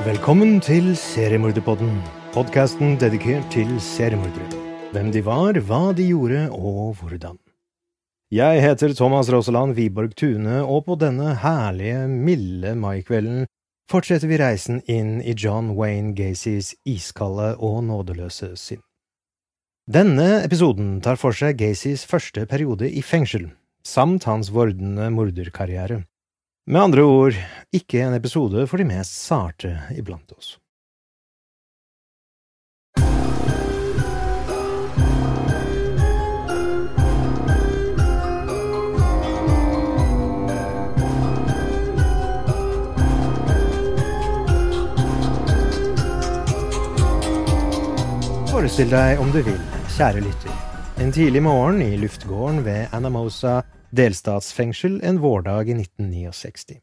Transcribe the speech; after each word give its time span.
Velkommen 0.00 0.62
til 0.64 0.94
Seriemorderpodden, 0.96 1.90
podkasten 2.32 2.94
dedikert 2.96 3.44
til 3.52 3.68
seriemordere. 3.84 4.46
Hvem 4.94 5.10
de 5.12 5.20
var, 5.26 5.58
hva 5.68 5.80
de 5.92 6.06
gjorde 6.08 6.46
og 6.56 6.94
hvordan. 6.96 7.36
Jeg 8.32 8.62
heter 8.64 8.94
Thomas 8.96 9.28
Rosaland 9.28 9.76
Wiborg 9.76 10.14
Tune, 10.16 10.62
og 10.64 10.86
på 10.86 10.96
denne 10.96 11.34
herlige, 11.42 12.08
milde 12.08 12.72
maikvelden 12.80 13.44
fortsetter 13.92 14.32
vi 14.32 14.40
reisen 14.40 14.80
inn 14.88 15.18
i 15.20 15.36
John 15.36 15.74
Wayne 15.76 16.14
Gacys 16.16 16.72
iskalde 16.88 17.58
og 17.60 17.82
nådeløse 17.84 18.54
sinn. 18.56 18.80
Denne 19.84 20.40
episoden 20.46 21.02
tar 21.04 21.20
for 21.20 21.36
seg 21.36 21.60
Gacys 21.60 22.06
første 22.08 22.46
periode 22.48 22.88
i 22.88 23.04
fengsel, 23.04 23.50
samt 23.84 24.24
hans 24.24 24.48
vordende 24.48 25.12
morderkarriere. 25.12 26.06
Med 26.66 26.82
andre 26.82 27.02
ord, 27.02 27.36
ikke 27.72 28.02
en 28.04 28.14
episode 28.14 28.66
for 28.68 28.76
de 28.76 28.84
mest 28.84 29.14
sarte 29.16 29.70
iblant 29.96 30.28
oss. 30.36 30.58
Forestill 48.50 48.92
deg 48.92 49.16
om 49.22 49.32
du 49.32 49.40
vil, 49.40 49.56
kjære 49.96 50.20
lytter, 50.20 50.62
en 51.00 51.12
tidlig 51.16 51.40
morgen 51.40 51.80
i 51.80 51.94
luftgården 51.96 52.60
ved 52.68 52.92
Anamosa 52.92 53.62
delstatsfengsel 53.90 55.00
en 55.04 55.18
vårdag 55.18 55.68
i 55.68 55.74
1969. 55.74 56.78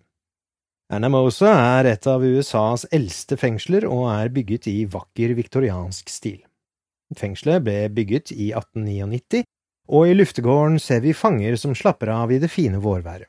Anamosa 0.94 1.52
er 1.52 1.88
et 1.92 2.08
av 2.08 2.24
USAs 2.24 2.86
eldste 2.96 3.38
fengsler 3.40 3.88
og 3.88 4.06
er 4.12 4.32
bygget 4.32 4.70
i 4.72 4.78
vakker 4.92 5.34
viktoriansk 5.36 6.12
stil. 6.12 6.40
Fengselet 7.16 7.64
ble 7.64 7.78
bygget 7.96 8.32
i 8.36 8.52
1899, 8.52 9.44
og 9.88 10.08
i 10.08 10.16
luftegården 10.16 10.80
ser 10.84 11.04
vi 11.04 11.16
fanger 11.16 11.56
som 11.60 11.76
slapper 11.76 12.12
av 12.12 12.32
i 12.32 12.40
det 12.44 12.52
fine 12.52 12.80
vårværet. 12.84 13.28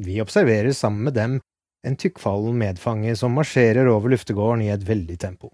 Vi 0.00 0.20
observerer 0.24 0.72
sammen 0.72 1.04
med 1.08 1.16
dem 1.16 1.40
en 1.86 1.96
tykkfallen 1.96 2.56
medfange 2.56 3.16
som 3.16 3.36
marsjerer 3.36 3.88
over 3.92 4.12
luftegården 4.12 4.64
i 4.64 4.70
et 4.72 4.86
veldig 4.88 5.18
tempo. 5.20 5.52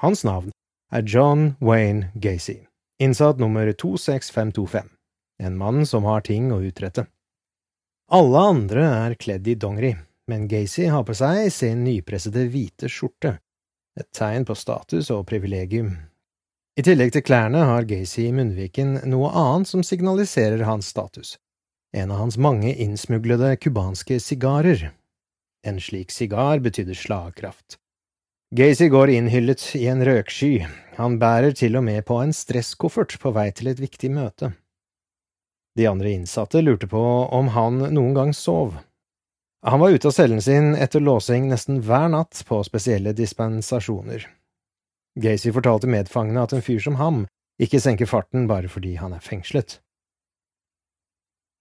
Hans 0.00 0.24
navn 0.24 0.52
er 0.92 1.04
John 1.04 1.52
Wayne 1.60 2.12
Gacy, 2.14 2.62
innsatt 3.00 3.40
nummer 3.40 3.68
26525 3.72 4.97
en 5.42 5.56
mann 5.56 5.86
som 5.86 6.04
har 6.04 6.24
ting 6.26 6.52
å 6.52 6.60
utrette. 6.64 7.06
Alle 8.10 8.44
andre 8.52 8.84
er 8.88 9.16
kledd 9.20 9.48
i 9.48 9.54
dongeri, 9.54 9.92
men 10.28 10.48
Gacy 10.48 10.86
har 10.88 11.04
på 11.04 11.16
seg 11.16 11.50
sin 11.52 11.84
nypressede 11.84 12.46
hvite 12.52 12.88
skjorte, 12.92 13.38
et 13.98 14.08
tegn 14.16 14.46
på 14.48 14.56
status 14.56 15.10
og 15.14 15.26
privilegium. 15.28 15.92
I 16.78 16.84
tillegg 16.86 17.10
til 17.14 17.24
klærne 17.26 17.64
har 17.68 17.88
Gacy 17.90 18.28
i 18.28 18.34
munnviken 18.34 19.00
noe 19.10 19.32
annet 19.34 19.68
som 19.70 19.82
signaliserer 19.82 20.62
hans 20.68 20.88
status, 20.92 21.36
en 21.92 22.12
av 22.14 22.22
hans 22.22 22.38
mange 22.38 22.74
innsmuglede 22.74 23.56
cubanske 23.60 24.20
sigarer. 24.22 24.92
En 25.66 25.80
slik 25.82 26.14
sigar 26.14 26.62
betydde 26.62 26.94
slagkraft. 26.94 27.80
Gacy 28.54 28.88
går 28.88 29.10
innhyllet 29.12 29.64
i 29.76 29.88
en 29.90 30.04
røksky, 30.06 30.62
han 30.96 31.18
bærer 31.20 31.52
til 31.52 31.76
og 31.76 31.84
med 31.84 32.06
på 32.08 32.16
en 32.22 32.32
stresskoffert 32.32 33.18
på 33.20 33.34
vei 33.36 33.50
til 33.52 33.68
et 33.74 33.82
viktig 33.82 34.08
møte. 34.14 34.54
De 35.78 35.86
andre 35.86 36.10
innsatte 36.10 36.58
lurte 36.62 36.88
på 36.90 37.00
om 37.30 37.48
han 37.54 37.78
noen 37.78 38.14
gang 38.14 38.32
sov. 38.34 38.80
Han 39.62 39.80
var 39.80 39.90
ute 39.94 40.08
av 40.10 40.14
cellen 40.16 40.42
sin 40.42 40.72
etter 40.74 41.00
låsing 41.00 41.46
nesten 41.46 41.78
hver 41.86 42.08
natt 42.10 42.40
på 42.48 42.58
spesielle 42.66 43.12
dispensasjoner. 43.14 44.24
Gacy 45.22 45.52
fortalte 45.54 45.86
medfangene 45.86 46.42
at 46.42 46.56
en 46.56 46.66
fyr 46.66 46.82
som 46.82 46.98
ham 46.98 47.20
ikke 47.62 47.78
senker 47.82 48.10
farten 48.10 48.50
bare 48.50 48.66
fordi 48.66 48.96
han 48.98 49.14
er 49.14 49.22
fengslet. 49.22 49.78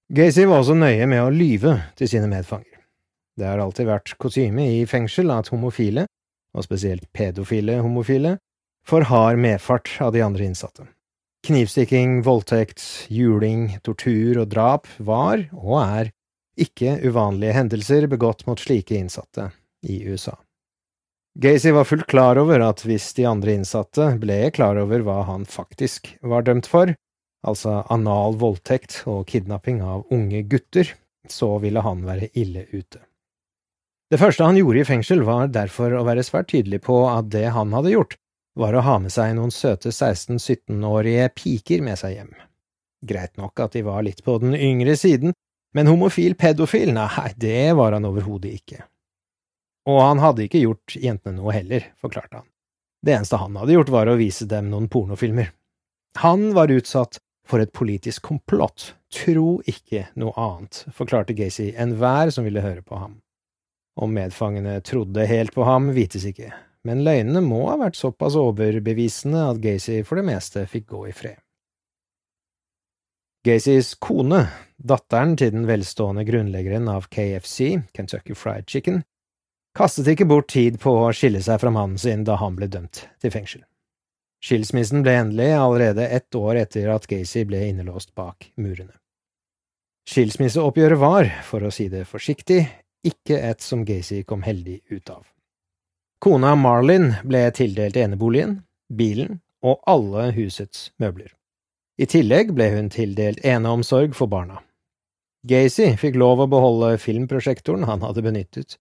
Gacy 0.09 0.49
var 0.49 0.63
også 0.63 0.79
nøye 0.81 1.05
med 1.05 1.21
å 1.21 1.29
lyve 1.29 1.77
til 2.01 2.09
sine 2.09 2.33
medfanger. 2.33 2.73
Det 3.37 3.45
har 3.45 3.61
alltid 3.61 3.85
vært 3.85 4.17
kutyme 4.17 4.65
i 4.79 4.85
fengsel 4.89 5.29
at 5.29 5.53
homofile, 5.53 6.07
og 6.57 6.65
spesielt 6.65 7.05
pedofile 7.13 7.83
homofile, 7.85 8.39
får 8.87 9.11
hard 9.13 9.45
medfart 9.45 9.99
av 10.01 10.17
de 10.17 10.25
andre 10.25 10.49
innsatte. 10.49 10.89
Knivstikking, 11.45 12.21
voldtekt, 12.25 12.81
juling, 13.13 13.77
tortur 13.85 14.41
og 14.41 14.49
drap 14.51 14.89
var, 14.97 15.45
og 15.53 15.77
er, 15.83 16.11
ikke 16.57 16.97
uvanlige 17.05 17.53
hendelser 17.53 18.07
begått 18.09 18.47
mot 18.47 18.59
slike 18.59 18.97
innsatte 18.97 19.51
i 19.85 20.01
USA. 20.09 20.33
Gacy 21.37 21.69
var 21.75 21.85
fullt 21.85 22.07
klar 22.09 22.39
over 22.41 22.63
at 22.65 22.81
hvis 22.81 23.11
de 23.13 23.27
andre 23.29 23.53
innsatte 23.59 24.09
ble 24.17 24.39
klar 24.55 24.79
over 24.81 25.03
hva 25.05 25.19
han 25.27 25.45
faktisk 25.45 26.09
var 26.25 26.47
dømt 26.47 26.65
for, 26.65 26.95
altså 27.45 27.83
anal 27.93 28.39
voldtekt 28.41 29.03
og 29.05 29.27
kidnapping 29.29 29.83
av 29.85 30.07
unge 30.09 30.41
gutter, 30.49 30.89
så 31.29 31.59
ville 31.61 31.83
han 31.85 32.01
være 32.07 32.31
ille 32.33 32.65
ute. 32.73 33.03
Det 34.09 34.17
første 34.17 34.47
han 34.47 34.57
gjorde 34.57 34.81
i 34.81 34.87
fengsel, 34.87 35.21
var 35.27 35.51
derfor 35.53 35.93
å 35.93 36.05
være 36.07 36.23
svært 36.25 36.49
tydelig 36.53 36.81
på 36.87 37.03
at 37.11 37.29
det 37.29 37.49
han 37.53 37.75
hadde 37.75 37.93
gjort, 37.93 38.17
var 38.57 38.75
å 38.75 38.83
ha 38.85 38.97
med 39.01 39.13
seg 39.13 39.35
noen 39.37 39.53
søte 39.53 39.91
16–17-årige 39.93 41.29
piker 41.37 41.83
med 41.85 41.99
seg 41.99 42.17
hjem. 42.17 42.31
Greit 43.07 43.37
nok 43.37 43.59
at 43.61 43.77
de 43.77 43.83
var 43.85 44.01
litt 44.05 44.23
på 44.25 44.39
den 44.41 44.55
yngre 44.57 44.97
siden, 44.97 45.35
men 45.77 45.89
homofil 45.89 46.33
pedofil, 46.39 46.93
nei, 46.95 47.31
det 47.37 47.73
var 47.77 47.93
han 47.93 48.07
overhodet 48.09 48.55
ikke. 48.57 48.81
Og 49.87 50.01
han 50.01 50.21
hadde 50.23 50.47
ikke 50.47 50.63
gjort 50.63 50.97
jentene 50.97 51.37
noe 51.37 51.53
heller, 51.55 51.85
forklarte 52.01 52.41
han. 52.41 52.49
Det 53.05 53.13
eneste 53.13 53.39
han 53.39 53.55
hadde 53.59 53.77
gjort, 53.77 53.93
var 53.93 54.09
å 54.09 54.17
vise 54.19 54.47
dem 54.49 54.71
noen 54.71 54.89
pornofilmer. 54.91 55.53
Han 56.23 56.49
var 56.57 56.73
utsatt 56.73 57.21
for 57.47 57.63
et 57.63 57.71
politisk 57.75 58.25
komplott, 58.27 58.91
tro 59.13 59.59
ikke 59.69 60.07
noe 60.19 60.33
annet, 60.35 60.81
forklarte 60.95 61.35
Gacy 61.37 61.69
enhver 61.79 62.33
som 62.33 62.47
ville 62.47 62.63
høre 62.65 62.83
på 62.83 62.97
ham. 62.99 63.19
Om 63.97 64.17
medfangene 64.17 64.79
trodde 64.85 65.29
helt 65.29 65.53
på 65.55 65.65
ham, 65.65 65.91
vites 65.95 66.25
ikke, 66.27 66.51
men 66.87 67.03
løgnene 67.03 67.41
må 67.43 67.65
ha 67.67 67.75
vært 67.81 67.99
såpass 67.99 68.37
overbevisende 68.39 69.43
at 69.51 69.59
Gacy 69.63 69.99
for 70.07 70.19
det 70.19 70.27
meste 70.29 70.63
fikk 70.71 70.87
gå 70.93 71.03
i 71.09 71.13
fred. 71.15 71.37
Gacys 73.47 73.93
kone, 74.03 74.41
datteren 74.75 75.37
til 75.39 75.53
den 75.53 75.67
velstående 75.69 76.25
grunnleggeren 76.27 76.89
av 76.91 77.07
KFC, 77.13 77.77
Kentucky 77.95 78.35
Fried 78.35 78.67
Chicken, 78.67 79.03
kastet 79.77 80.09
ikke 80.11 80.27
bort 80.27 80.49
tid 80.51 80.79
på 80.83 80.91
å 81.05 81.13
skille 81.15 81.39
seg 81.43 81.61
fra 81.61 81.71
mannen 81.71 81.99
sin 82.01 82.25
da 82.27 82.39
han 82.41 82.57
ble 82.57 82.67
dømt 82.71 83.05
til 83.21 83.31
fengsel. 83.31 83.63
Skilsmissen 84.43 85.03
ble 85.05 85.15
endelig 85.21 85.51
allerede 85.57 86.09
ett 86.13 86.35
år 86.35 86.61
etter 86.63 86.91
at 86.93 87.07
Gacy 87.09 87.45
ble 87.47 87.63
innelåst 87.69 88.13
bak 88.17 88.51
murene. 88.55 88.93
Skilsmisseoppgjøret 90.07 91.01
var, 91.01 91.31
for 91.43 91.67
å 91.67 91.71
si 91.73 91.89
det 91.91 92.05
forsiktig, 92.07 92.61
ikke 93.07 93.39
et 93.43 93.63
som 93.63 93.83
Gacy 93.87 94.21
kom 94.27 94.45
heldig 94.45 94.79
ut 94.93 95.09
av. 95.11 95.25
Kona 96.19 96.55
Marlin 96.55 97.11
ble 97.23 97.43
tildelt 97.53 97.97
eneboligen, 97.97 98.61
bilen 98.89 99.37
og 99.61 99.83
alle 99.85 100.31
husets 100.33 100.89
møbler. 100.97 101.29
I 101.97 102.07
tillegg 102.09 102.55
ble 102.57 102.71
hun 102.73 102.89
tildelt 102.93 103.43
eneomsorg 103.45 104.15
for 104.17 104.29
barna. 104.31 104.63
Gacy 105.47 105.91
fikk 106.01 106.17
lov 106.17 106.41
å 106.41 106.49
beholde 106.49 106.97
filmprosjektoren 107.01 107.85
han 107.89 108.01
hadde 108.05 108.25
benyttet 108.25 108.79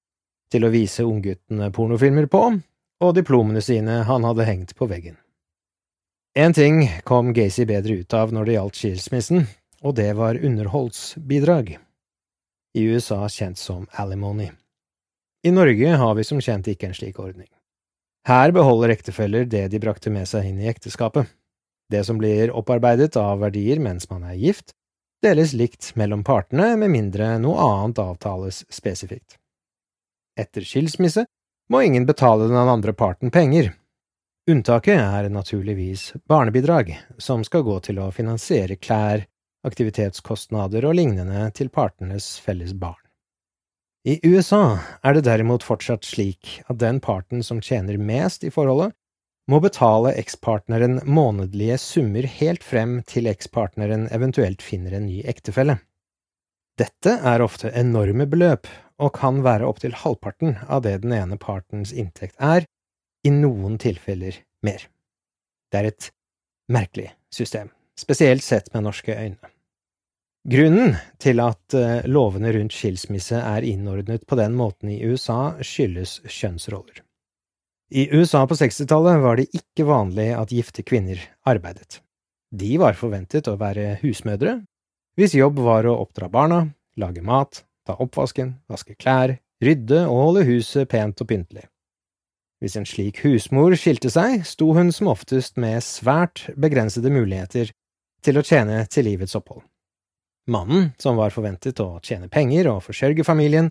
til 0.52 0.64
å 0.64 0.72
vise 0.72 1.04
ungguttene 1.04 1.68
pornofilmer 1.74 2.28
på, 2.32 2.42
og 3.04 3.14
diplomene 3.16 3.60
sine 3.60 4.00
han 4.08 4.24
hadde 4.24 4.48
hengt 4.48 4.76
på 4.78 4.88
veggen. 4.88 5.16
En 6.36 6.52
ting 6.56 6.82
kom 7.04 7.32
Gacy 7.36 7.64
bedre 7.68 8.00
ut 8.00 8.14
av 8.16 8.32
når 8.32 8.48
det 8.48 8.56
gjaldt 8.56 8.80
skilsmissen, 8.80 9.48
og 9.84 9.96
det 10.00 10.12
var 10.16 10.40
underholdsbidrag, 10.40 11.76
i 12.76 12.88
USA 12.92 13.26
kjent 13.28 13.60
som 13.60 13.84
alimony. 13.92 14.50
I 15.44 15.52
Norge 15.52 15.96
har 16.00 16.14
vi 16.14 16.24
som 16.24 16.40
kjent 16.40 16.68
ikke 16.68 16.88
en 16.88 16.96
slik 16.96 17.18
ordning. 17.20 17.48
Her 18.26 18.50
beholder 18.50 18.94
ektefeller 18.94 19.44
det 19.46 19.68
de 19.70 19.80
brakte 19.82 20.10
med 20.10 20.26
seg 20.26 20.48
inn 20.48 20.58
i 20.62 20.70
ekteskapet. 20.70 21.28
Det 21.92 22.02
som 22.04 22.18
blir 22.18 22.50
opparbeidet 22.50 23.14
av 23.20 23.38
verdier 23.44 23.78
mens 23.78 24.08
man 24.10 24.24
er 24.26 24.34
gift, 24.40 24.72
deles 25.22 25.54
likt 25.54 25.92
mellom 25.94 26.24
partene 26.26 26.72
med 26.80 26.90
mindre 26.90 27.36
noe 27.38 27.62
annet 27.62 28.02
avtales 28.02 28.64
spesifikt. 28.72 29.38
Etter 30.36 30.66
skilsmisse 30.66 31.26
må 31.70 31.82
ingen 31.82 32.06
betale 32.06 32.50
den 32.50 32.58
andre 32.58 32.92
parten 32.92 33.30
penger. 33.30 33.72
Unntaket 34.50 34.98
er 34.98 35.30
naturligvis 35.30 36.12
barnebidrag, 36.28 36.92
som 37.18 37.42
skal 37.44 37.64
gå 37.66 37.78
til 37.86 37.98
å 37.98 38.12
finansiere 38.14 38.76
klær, 38.76 39.24
aktivitetskostnader 39.66 40.86
og 40.86 40.94
lignende 40.98 41.48
til 41.54 41.70
partenes 41.70 42.36
felles 42.42 42.74
barn. 42.74 43.05
I 44.06 44.20
USA 44.22 44.78
er 45.02 45.16
det 45.16 45.24
derimot 45.26 45.64
fortsatt 45.66 46.06
slik 46.06 46.60
at 46.70 46.78
den 46.78 47.00
parten 47.02 47.40
som 47.42 47.58
tjener 47.58 47.98
mest 47.98 48.44
i 48.46 48.52
forholdet, 48.54 48.92
må 49.50 49.58
betale 49.62 50.12
ekspartneren 50.18 51.00
månedlige 51.10 51.78
summer 51.82 52.26
helt 52.38 52.62
frem 52.66 53.00
til 53.10 53.26
ekspartneren 53.30 54.06
eventuelt 54.14 54.62
finner 54.62 54.94
en 54.94 55.08
ny 55.10 55.24
ektefelle. 55.26 55.80
Dette 56.78 57.16
er 57.18 57.42
ofte 57.42 57.72
enorme 57.74 58.28
beløp, 58.30 58.70
og 59.02 59.12
kan 59.18 59.42
være 59.44 59.66
opptil 59.66 59.96
halvparten 60.04 60.54
av 60.70 60.84
det 60.86 61.00
den 61.02 61.12
ene 61.12 61.36
partens 61.40 61.90
inntekt 61.90 62.38
er, 62.38 62.62
i 63.26 63.32
noen 63.34 63.74
tilfeller 63.82 64.38
mer. 64.62 64.86
Det 65.72 65.82
er 65.82 65.90
et 65.90 66.10
merkelig 66.70 67.10
system, 67.34 67.74
spesielt 67.98 68.46
sett 68.46 68.70
med 68.74 68.86
norske 68.86 69.18
øyne. 69.18 69.55
Grunnen 70.46 70.92
til 71.18 71.40
at 71.42 71.74
eh, 71.74 72.04
lovene 72.06 72.52
rundt 72.54 72.74
skilsmisse 72.74 73.40
er 73.40 73.64
innordnet 73.66 74.22
på 74.30 74.38
den 74.38 74.54
måten 74.54 74.92
i 74.94 75.00
USA, 75.02 75.56
skyldes 75.58 76.20
kjønnsroller. 76.22 77.00
I 77.90 78.06
USA 78.14 78.44
på 78.46 78.54
60-tallet 78.58 79.18
var 79.24 79.40
det 79.40 79.48
ikke 79.58 79.88
vanlig 79.88 80.28
at 80.38 80.54
gifte 80.54 80.86
kvinner 80.86 81.18
arbeidet. 81.46 81.98
De 82.54 82.78
var 82.78 82.94
forventet 82.94 83.50
å 83.50 83.56
være 83.58 83.96
husmødre, 84.04 84.60
hvis 85.18 85.34
jobb 85.34 85.58
var 85.66 85.90
å 85.90 85.98
oppdra 86.04 86.30
barna, 86.30 86.62
lage 86.94 87.26
mat, 87.26 87.64
ta 87.86 87.98
oppvasken, 87.98 88.54
vaske 88.70 88.94
klær, 88.94 89.34
rydde 89.62 90.04
og 90.06 90.22
holde 90.28 90.46
huset 90.46 90.86
pent 90.92 91.26
og 91.26 91.30
pyntelig. 91.32 91.66
Hvis 92.62 92.78
en 92.78 92.86
slik 92.86 93.24
husmor 93.26 93.74
skilte 93.74 94.14
seg, 94.14 94.44
sto 94.46 94.70
hun 94.78 94.94
som 94.94 95.10
oftest 95.10 95.58
med 95.58 95.82
svært 95.82 96.46
begrensede 96.54 97.10
muligheter 97.10 97.74
til 98.22 98.38
å 98.38 98.46
tjene 98.46 98.84
til 98.86 99.10
livets 99.10 99.34
opphold. 99.34 99.66
Mannen, 100.46 100.90
som 100.98 101.18
var 101.18 101.34
forventet 101.34 101.80
å 101.82 101.98
tjene 102.02 102.28
penger 102.30 102.68
og 102.70 102.84
forsørge 102.86 103.24
familien, 103.26 103.70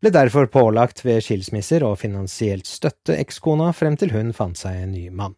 ble 0.00 0.12
derfor 0.12 0.48
pålagt 0.52 1.02
ved 1.04 1.22
skilsmisser 1.24 1.84
å 1.84 1.94
finansielt 2.00 2.68
støtte 2.68 3.16
ekskona 3.20 3.70
frem 3.76 3.98
til 4.00 4.12
hun 4.14 4.32
fant 4.36 4.56
seg 4.58 4.82
en 4.82 4.94
ny 4.96 5.10
mann. 5.12 5.36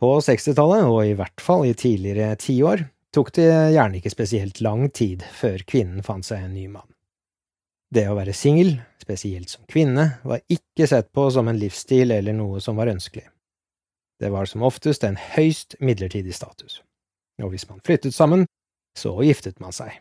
På 0.00 0.16
60-tallet, 0.24 0.86
og 0.86 1.02
i 1.04 1.16
hvert 1.18 1.42
fall 1.42 1.66
i 1.68 1.74
tidligere 1.76 2.32
tiår, 2.40 2.86
tok 3.14 3.32
det 3.36 3.48
gjerne 3.74 3.98
ikke 3.98 4.12
spesielt 4.14 4.62
lang 4.64 4.86
tid 4.94 5.26
før 5.34 5.62
kvinnen 5.66 6.06
fant 6.06 6.26
seg 6.26 6.46
en 6.46 6.54
ny 6.54 6.68
mann. 6.70 6.86
Det 7.90 8.06
å 8.06 8.14
være 8.14 8.34
singel, 8.36 8.76
spesielt 9.02 9.50
som 9.50 9.66
kvinne, 9.68 10.06
var 10.22 10.44
ikke 10.46 10.86
sett 10.86 11.10
på 11.12 11.26
som 11.34 11.50
en 11.50 11.58
livsstil 11.58 12.14
eller 12.14 12.36
noe 12.38 12.62
som 12.62 12.78
var 12.78 12.92
ønskelig. 12.92 13.26
Det 14.22 14.30
var 14.30 14.46
som 14.46 14.62
oftest 14.62 15.02
en 15.04 15.18
høyst 15.18 15.74
midlertidig 15.82 16.36
status, 16.36 16.78
og 17.42 17.50
hvis 17.50 17.66
man 17.66 17.82
flyttet 17.82 18.14
sammen, 18.14 18.46
så 19.00 19.14
giftet 19.24 19.60
man 19.64 19.74
seg. 19.74 19.96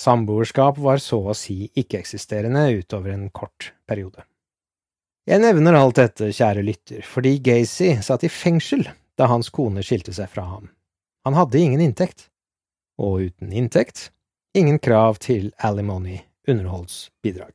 Samboerskap 0.00 0.78
var 0.82 0.98
så 1.02 1.20
å 1.30 1.36
si 1.36 1.68
ikke-eksisterende 1.78 2.66
utover 2.80 3.14
en 3.14 3.28
kort 3.30 3.70
periode. 3.86 4.24
Jeg 5.28 5.38
nevner 5.44 5.78
alt 5.78 6.00
dette, 6.00 6.32
kjære 6.34 6.64
lytter, 6.66 7.04
fordi 7.06 7.36
Gacy 7.46 7.94
satt 8.02 8.24
i 8.26 8.32
fengsel 8.32 8.88
da 9.20 9.28
hans 9.30 9.52
kone 9.54 9.84
skilte 9.86 10.14
seg 10.16 10.32
fra 10.32 10.48
ham. 10.48 10.70
Han 11.22 11.38
hadde 11.38 11.60
ingen 11.62 11.84
inntekt, 11.84 12.26
og 12.98 13.28
uten 13.28 13.52
inntekt, 13.54 14.08
ingen 14.58 14.80
krav 14.82 15.22
til 15.22 15.52
alimony, 15.62 16.18
underholdsbidrag. 16.48 17.54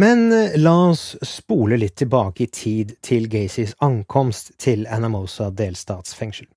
Men 0.00 0.32
eh, 0.32 0.54
la 0.58 0.74
oss 0.90 1.16
spole 1.22 1.78
litt 1.78 1.96
tilbake 1.98 2.46
i 2.46 2.50
tid 2.50 2.96
til 3.02 3.28
Gacys 3.30 3.76
ankomst 3.82 4.54
til 4.62 4.86
Anamosa 4.90 5.50
delstatsfengsel. 5.54 6.48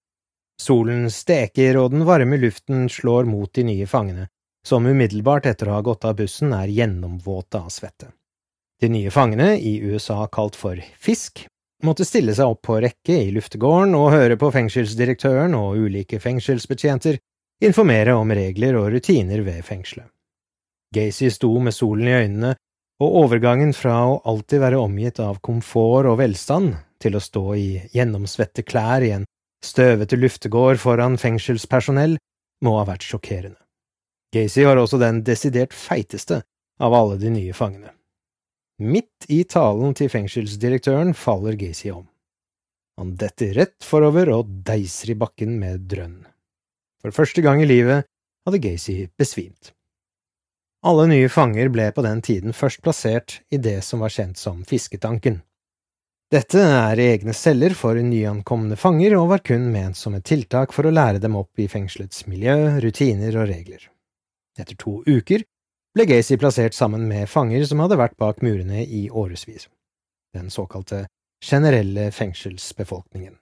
Solen 0.62 1.12
steker, 1.14 1.78
og 1.78 1.94
den 1.94 2.06
varme 2.08 2.40
luften 2.42 2.88
slår 2.90 3.28
mot 3.30 3.52
de 3.54 3.66
nye 3.68 3.88
fangene, 3.88 4.28
som 4.66 4.86
umiddelbart 4.86 5.46
etter 5.46 5.70
å 5.70 5.78
ha 5.78 5.84
gått 5.86 6.06
av 6.06 6.18
bussen 6.18 6.54
er 6.58 6.72
gjennomvåte 6.74 7.62
av 7.62 7.70
svette. 7.74 8.10
De 8.82 8.90
nye 8.90 9.12
fangene, 9.14 9.56
i 9.58 9.78
USA 9.82 10.26
kalt 10.34 10.58
for 10.58 10.82
fisk, 11.00 11.46
måtte 11.86 12.06
stille 12.06 12.34
seg 12.36 12.52
opp 12.52 12.64
på 12.66 12.80
rekke 12.82 13.16
i 13.22 13.32
luftegården 13.34 13.96
og 13.98 14.12
høre 14.14 14.38
på 14.38 14.50
fengselsdirektøren 14.54 15.54
og 15.58 15.78
ulike 15.78 16.20
fengselsbetjenter 16.22 17.20
informere 17.64 18.14
om 18.18 18.34
regler 18.34 18.78
og 18.78 18.92
rutiner 18.94 19.42
ved 19.46 19.64
fengselet. 19.66 20.10
Gacy 20.94 21.30
sto 21.34 21.52
med 21.60 21.76
solen 21.76 22.08
i 22.08 22.16
øynene, 22.16 22.56
og 23.04 23.16
overgangen 23.24 23.74
fra 23.78 23.98
å 24.10 24.20
alltid 24.26 24.62
være 24.64 24.82
omgitt 24.82 25.20
av 25.22 25.42
komfort 25.46 26.08
og 26.10 26.18
velstand 26.22 26.74
til 27.02 27.18
å 27.18 27.22
stå 27.22 27.44
i 27.54 27.68
gjennomsvette 27.94 28.64
klær 28.66 29.06
i 29.06 29.12
en 29.14 29.28
støvete 29.66 30.18
luftegård 30.20 30.80
foran 30.82 31.18
fengselspersonell 31.22 32.18
må 32.66 32.76
ha 32.80 32.86
vært 32.88 33.06
sjokkerende. 33.08 33.60
Gacy 34.36 34.66
var 34.68 34.80
også 34.82 35.00
den 35.02 35.22
desidert 35.26 35.74
feiteste 35.74 36.42
av 36.84 36.94
alle 36.94 37.18
de 37.22 37.32
nye 37.32 37.56
fangene. 37.56 37.94
Midt 38.78 39.26
i 39.34 39.42
talen 39.50 39.96
til 39.98 40.12
fengselsdirektøren 40.14 41.16
faller 41.18 41.58
Gacy 41.58 41.90
om. 41.94 42.06
Han 42.98 43.16
detter 43.18 43.56
rett 43.58 43.86
forover 43.86 44.30
og 44.34 44.52
deiser 44.66 45.14
i 45.14 45.18
bakken 45.18 45.56
med 45.62 45.88
drønn. 45.90 46.20
For 47.02 47.14
første 47.14 47.42
gang 47.46 47.62
i 47.62 47.70
livet 47.70 48.06
hadde 48.46 48.62
Gacy 48.62 49.08
besvimt. 49.18 49.72
Alle 50.86 51.08
nye 51.10 51.30
fanger 51.30 51.72
ble 51.74 51.90
på 51.94 52.04
den 52.06 52.22
tiden 52.26 52.54
først 52.54 52.84
plassert 52.86 53.40
i 53.54 53.58
det 53.62 53.80
som 53.86 54.04
var 54.04 54.14
kjent 54.14 54.38
som 54.38 54.62
fisketanken. 54.68 55.42
Dette 56.28 56.60
er 56.60 57.00
egne 57.00 57.32
celler 57.32 57.72
for 57.72 57.96
nyankomne 58.04 58.76
fanger 58.76 59.14
og 59.16 59.30
var 59.30 59.40
kun 59.48 59.70
ment 59.72 59.96
som 59.96 60.18
et 60.18 60.26
tiltak 60.28 60.74
for 60.76 60.84
å 60.84 60.92
lære 60.92 61.22
dem 61.24 61.38
opp 61.40 61.56
i 61.64 61.70
fengselets 61.72 62.26
miljø, 62.28 62.82
rutiner 62.84 63.38
og 63.40 63.48
regler. 63.48 63.86
Etter 64.60 64.76
to 64.76 64.98
uker 65.08 65.46
ble 65.96 66.08
Gacy 66.10 66.36
plassert 66.36 66.76
sammen 66.76 67.08
med 67.08 67.32
fanger 67.32 67.64
som 67.70 67.80
hadde 67.80 68.02
vært 68.04 68.20
bak 68.20 68.44
murene 68.44 68.84
i 68.84 69.06
årevis, 69.08 69.70
den 70.36 70.52
såkalte 70.52 71.06
generelle 71.40 72.12
fengselsbefolkningen. 72.12 73.40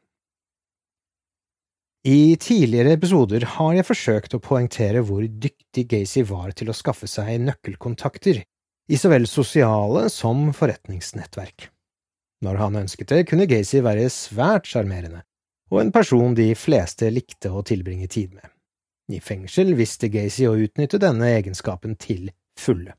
I 2.05 2.37
tidligere 2.37 2.93
episoder 2.99 3.49
har 3.57 3.79
jeg 3.79 3.89
forsøkt 3.89 4.37
å 4.37 4.43
poengtere 4.45 5.01
hvor 5.01 5.25
dyktig 5.25 5.89
Gacy 5.89 6.21
var 6.29 6.53
til 6.53 6.69
å 6.69 6.77
skaffe 6.77 7.09
seg 7.09 7.39
nøkkelkontakter 7.49 8.45
i 8.45 8.99
så 9.01 9.09
vel 9.09 9.25
sosiale 9.25 10.05
som 10.13 10.51
forretningsnettverk. 10.53 11.71
Når 12.45 12.59
han 12.61 12.75
ønsket 12.83 13.09
det, 13.09 13.23
kunne 13.29 13.47
Gacy 13.49 13.79
være 13.81 14.09
svært 14.13 14.67
sjarmerende, 14.69 15.23
og 15.73 15.81
en 15.81 15.93
person 15.95 16.35
de 16.37 16.51
fleste 16.57 17.09
likte 17.09 17.49
å 17.49 17.63
tilbringe 17.65 18.09
tid 18.11 18.35
med. 18.35 18.51
I 19.09 19.21
fengsel 19.21 19.73
visste 19.77 20.09
Gacy 20.13 20.45
å 20.49 20.57
utnytte 20.57 20.99
denne 21.01 21.31
egenskapen 21.37 21.95
til 22.01 22.29
fulle. 22.59 22.93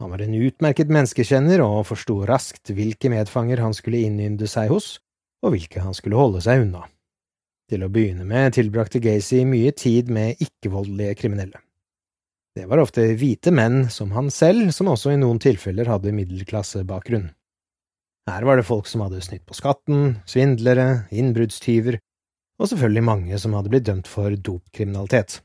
Han 0.00 0.12
var 0.12 0.24
en 0.24 0.34
utmerket 0.34 0.90
menneskekjenner 0.92 1.62
og 1.64 1.84
forsto 1.92 2.16
raskt 2.28 2.72
hvilke 2.74 3.10
medfanger 3.12 3.60
han 3.62 3.76
skulle 3.76 4.02
innynde 4.02 4.48
seg 4.50 4.72
hos, 4.72 4.96
og 5.44 5.54
hvilke 5.54 5.82
han 5.84 5.94
skulle 5.96 6.18
holde 6.18 6.42
seg 6.44 6.64
unna. 6.64 6.86
Til 7.70 7.84
å 7.84 7.90
begynne 7.92 8.26
med 8.28 8.56
tilbrakte 8.56 9.00
Gacy 9.04 9.44
mye 9.48 9.72
tid 9.76 10.10
med 10.12 10.40
ikke-voldelige 10.42 11.18
kriminelle. 11.20 11.60
Det 12.52 12.66
var 12.68 12.82
ofte 12.82 13.04
hvite 13.16 13.52
menn 13.54 13.86
som 13.92 14.10
han 14.12 14.28
selv, 14.32 14.72
som 14.76 14.90
også 14.92 15.14
i 15.14 15.20
noen 15.20 15.40
tilfeller 15.40 15.88
hadde 15.88 16.12
middelklassebakgrunn. 16.12 17.30
Her 18.30 18.46
var 18.46 18.58
det 18.58 18.66
folk 18.68 18.86
som 18.86 19.02
hadde 19.02 19.22
snytt 19.24 19.44
på 19.48 19.56
skatten, 19.58 20.18
svindlere, 20.30 21.04
innbruddstyver, 21.10 21.98
og 22.62 22.70
selvfølgelig 22.70 23.04
mange 23.06 23.38
som 23.42 23.56
hadde 23.56 23.72
blitt 23.72 23.88
dømt 23.88 24.10
for 24.10 24.34
dopkriminalitet. 24.36 25.40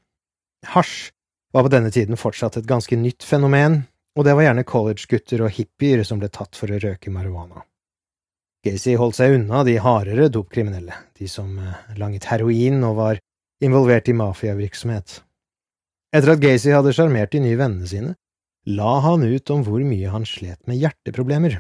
Hasj 0.74 1.10
var 1.56 1.66
på 1.66 1.72
denne 1.74 1.90
tiden 1.94 2.20
fortsatt 2.20 2.60
et 2.60 2.70
ganske 2.70 3.00
nytt 3.00 3.26
fenomen, 3.26 3.82
og 4.18 4.26
det 4.26 4.36
var 4.38 4.48
gjerne 4.48 4.66
collegegutter 4.68 5.42
og 5.46 5.54
hippier 5.54 6.04
som 6.06 6.22
ble 6.22 6.30
tatt 6.34 6.58
for 6.58 6.70
å 6.70 6.80
røke 6.82 7.14
marihuana. 7.14 7.64
Gacy 8.66 8.98
holdt 9.00 9.18
seg 9.20 9.36
unna 9.38 9.64
de 9.66 9.78
hardere 9.82 10.28
dopkriminelle, 10.34 10.96
de 11.18 11.30
som 11.30 11.58
eh, 11.62 11.96
langet 11.98 12.28
heroin 12.30 12.82
og 12.84 12.98
var 12.98 13.22
involvert 13.64 14.10
i 14.10 14.16
mafiavirksomhet. 14.18 15.22
Etter 16.16 16.34
at 16.34 16.42
Gacy 16.42 16.74
hadde 16.74 16.94
sjarmert 16.96 17.34
de 17.34 17.42
nye 17.44 17.60
vennene 17.60 17.90
sine, 17.90 18.14
la 18.68 18.98
han 19.06 19.24
ut 19.24 19.54
om 19.54 19.64
hvor 19.64 19.84
mye 19.86 20.12
han 20.12 20.26
slet 20.28 20.60
med 20.68 20.82
hjerteproblemer. 20.82 21.60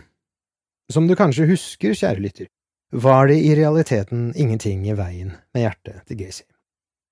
Som 0.93 1.07
du 1.07 1.15
kanskje 1.19 1.49
husker, 1.49 1.95
kjære 1.97 2.23
lytter, 2.23 2.47
var 2.91 3.27
det 3.27 3.41
i 3.43 3.55
realiteten 3.59 4.31
ingenting 4.39 4.85
i 4.87 4.95
veien 4.95 5.33
med 5.53 5.65
hjertet 5.65 6.05
til 6.07 6.21
Gacy. 6.21 6.45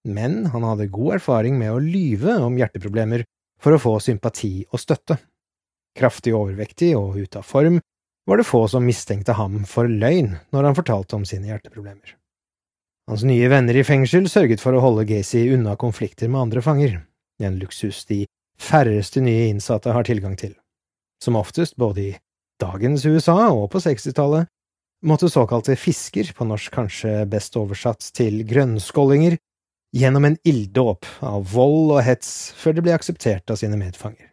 Men 0.08 0.46
han 0.54 0.64
hadde 0.64 0.92
god 0.94 1.18
erfaring 1.18 1.58
med 1.60 1.74
å 1.74 1.82
lyve 1.82 2.38
om 2.46 2.56
hjerteproblemer 2.56 3.26
for 3.62 3.76
å 3.76 3.82
få 3.82 3.98
sympati 4.04 4.64
og 4.70 4.80
støtte. 4.80 5.18
Kraftig 5.96 6.36
overvektig 6.36 6.94
og 6.96 7.18
ute 7.18 7.42
av 7.42 7.48
form 7.48 7.82
var 8.26 8.40
det 8.40 8.48
få 8.48 8.64
som 8.72 8.86
mistenkte 8.86 9.36
ham 9.38 9.64
for 9.70 9.90
løgn 9.90 10.38
når 10.56 10.70
han 10.70 10.78
fortalte 10.78 11.18
om 11.18 11.26
sine 11.28 11.52
hjerteproblemer. 11.52 12.16
Hans 13.10 13.26
nye 13.28 13.50
venner 13.52 13.78
i 13.78 13.86
fengsel 13.86 14.30
sørget 14.32 14.64
for 14.64 14.74
å 14.74 14.82
holde 14.82 15.06
Gacy 15.10 15.44
unna 15.54 15.76
konflikter 15.78 16.32
med 16.32 16.48
andre 16.48 16.64
fanger, 16.66 16.96
en 17.44 17.60
luksus 17.62 18.06
de 18.10 18.24
færreste 18.58 19.22
nye 19.22 19.50
innsatte 19.52 19.94
har 19.94 20.08
tilgang 20.08 20.38
til. 20.40 20.56
Som 21.22 21.38
oftest, 21.38 21.76
både 21.78 22.02
i 22.02 22.16
dagens 22.62 23.06
USA 23.06 23.38
og 23.52 23.70
på 23.74 23.82
60-tallet, 23.84 24.50
måtte 25.06 25.30
såkalte 25.30 25.76
fisker, 25.78 26.32
på 26.36 26.48
norsk 26.48 26.74
kanskje 26.74 27.26
best 27.30 27.58
oversatt 27.60 28.10
til 28.16 28.42
grønnskålinger, 28.48 29.38
gjennom 29.96 30.26
en 30.28 30.38
ilddåp 30.44 31.06
av 31.24 31.46
vold 31.54 31.94
og 31.96 32.02
hets 32.04 32.52
før 32.58 32.76
det 32.76 32.84
ble 32.88 32.96
akseptert 32.96 33.52
av 33.52 33.60
sine 33.62 33.78
medfanger. 33.80 34.32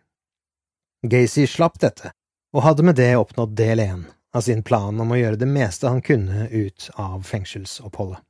Gacy 1.06 1.46
slapp 1.50 1.78
dette, 1.82 2.12
og 2.54 2.64
hadde 2.66 2.86
med 2.86 2.98
det 2.98 3.12
oppnådd 3.18 3.54
del 3.58 3.82
én 3.82 4.04
av 4.32 4.44
sin 4.46 4.62
plan 4.62 4.98
om 5.00 5.12
å 5.12 5.18
gjøre 5.18 5.40
det 5.40 5.48
meste 5.50 5.90
han 5.90 6.02
kunne 6.04 6.48
ut 6.50 6.88
av 7.00 7.22
fengselsoppholdet. 7.28 8.22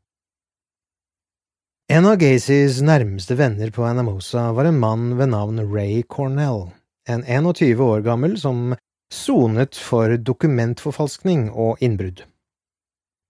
En 1.93 2.07
av 2.09 2.17
Gacys 2.17 2.79
nærmeste 2.81 3.37
venner 3.37 3.69
på 3.75 3.85
Anamosa 3.85 4.47
var 4.57 4.65
en 4.65 4.79
mann 4.81 5.11
ved 5.19 5.33
navn 5.35 5.61
Ray 5.61 6.01
Cornell, 6.09 6.71
en 7.05 7.25
21 7.27 7.83
år 7.85 8.05
gammel 8.07 8.39
som 8.41 8.73
sonet 9.13 9.77
for 9.77 10.17
dokumentforfalskning 10.17 11.51
og 11.51 11.83
innbrudd. 11.85 12.23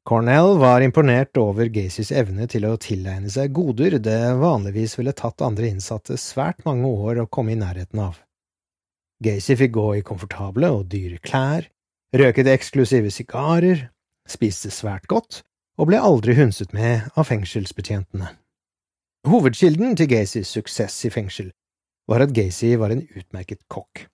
Cornell 0.06 0.56
var 0.58 0.82
imponert 0.82 1.38
over 1.38 1.68
Gacys 1.70 2.10
evne 2.14 2.48
til 2.50 2.66
å 2.66 2.76
tilegne 2.80 3.30
seg 3.30 3.52
goder 3.54 3.98
det 4.02 4.34
vanligvis 4.38 4.96
ville 4.98 5.14
tatt 5.14 5.42
andre 5.46 5.68
innsatte 5.70 6.18
svært 6.18 6.64
mange 6.66 6.90
år 6.90 7.22
å 7.22 7.28
komme 7.30 7.54
i 7.54 7.58
nærheten 7.58 8.02
av. 8.02 8.18
Gacy 9.22 9.54
fikk 9.58 9.74
gå 9.76 9.86
i 9.98 10.04
komfortable 10.06 10.70
og 10.74 10.88
dyre 10.90 11.18
klær, 11.22 11.68
røket 12.14 12.50
eksklusive 12.50 13.10
sigarer, 13.14 13.88
spiste 14.26 14.70
svært 14.74 15.06
godt 15.10 15.42
og 15.78 15.90
ble 15.90 16.02
aldri 16.02 16.34
hundset 16.38 16.74
med 16.74 17.10
av 17.14 17.30
fengselsbetjentene. 17.30 18.32
Hovedkilden 19.30 19.94
til 19.98 20.10
Gacys 20.10 20.50
suksess 20.50 20.98
i 21.06 21.12
fengsel 21.14 21.52
var 22.10 22.26
at 22.26 22.34
Gacy 22.34 22.74
var 22.78 22.90
en 22.90 23.06
utmerket 23.14 23.62
kokk. 23.70 24.08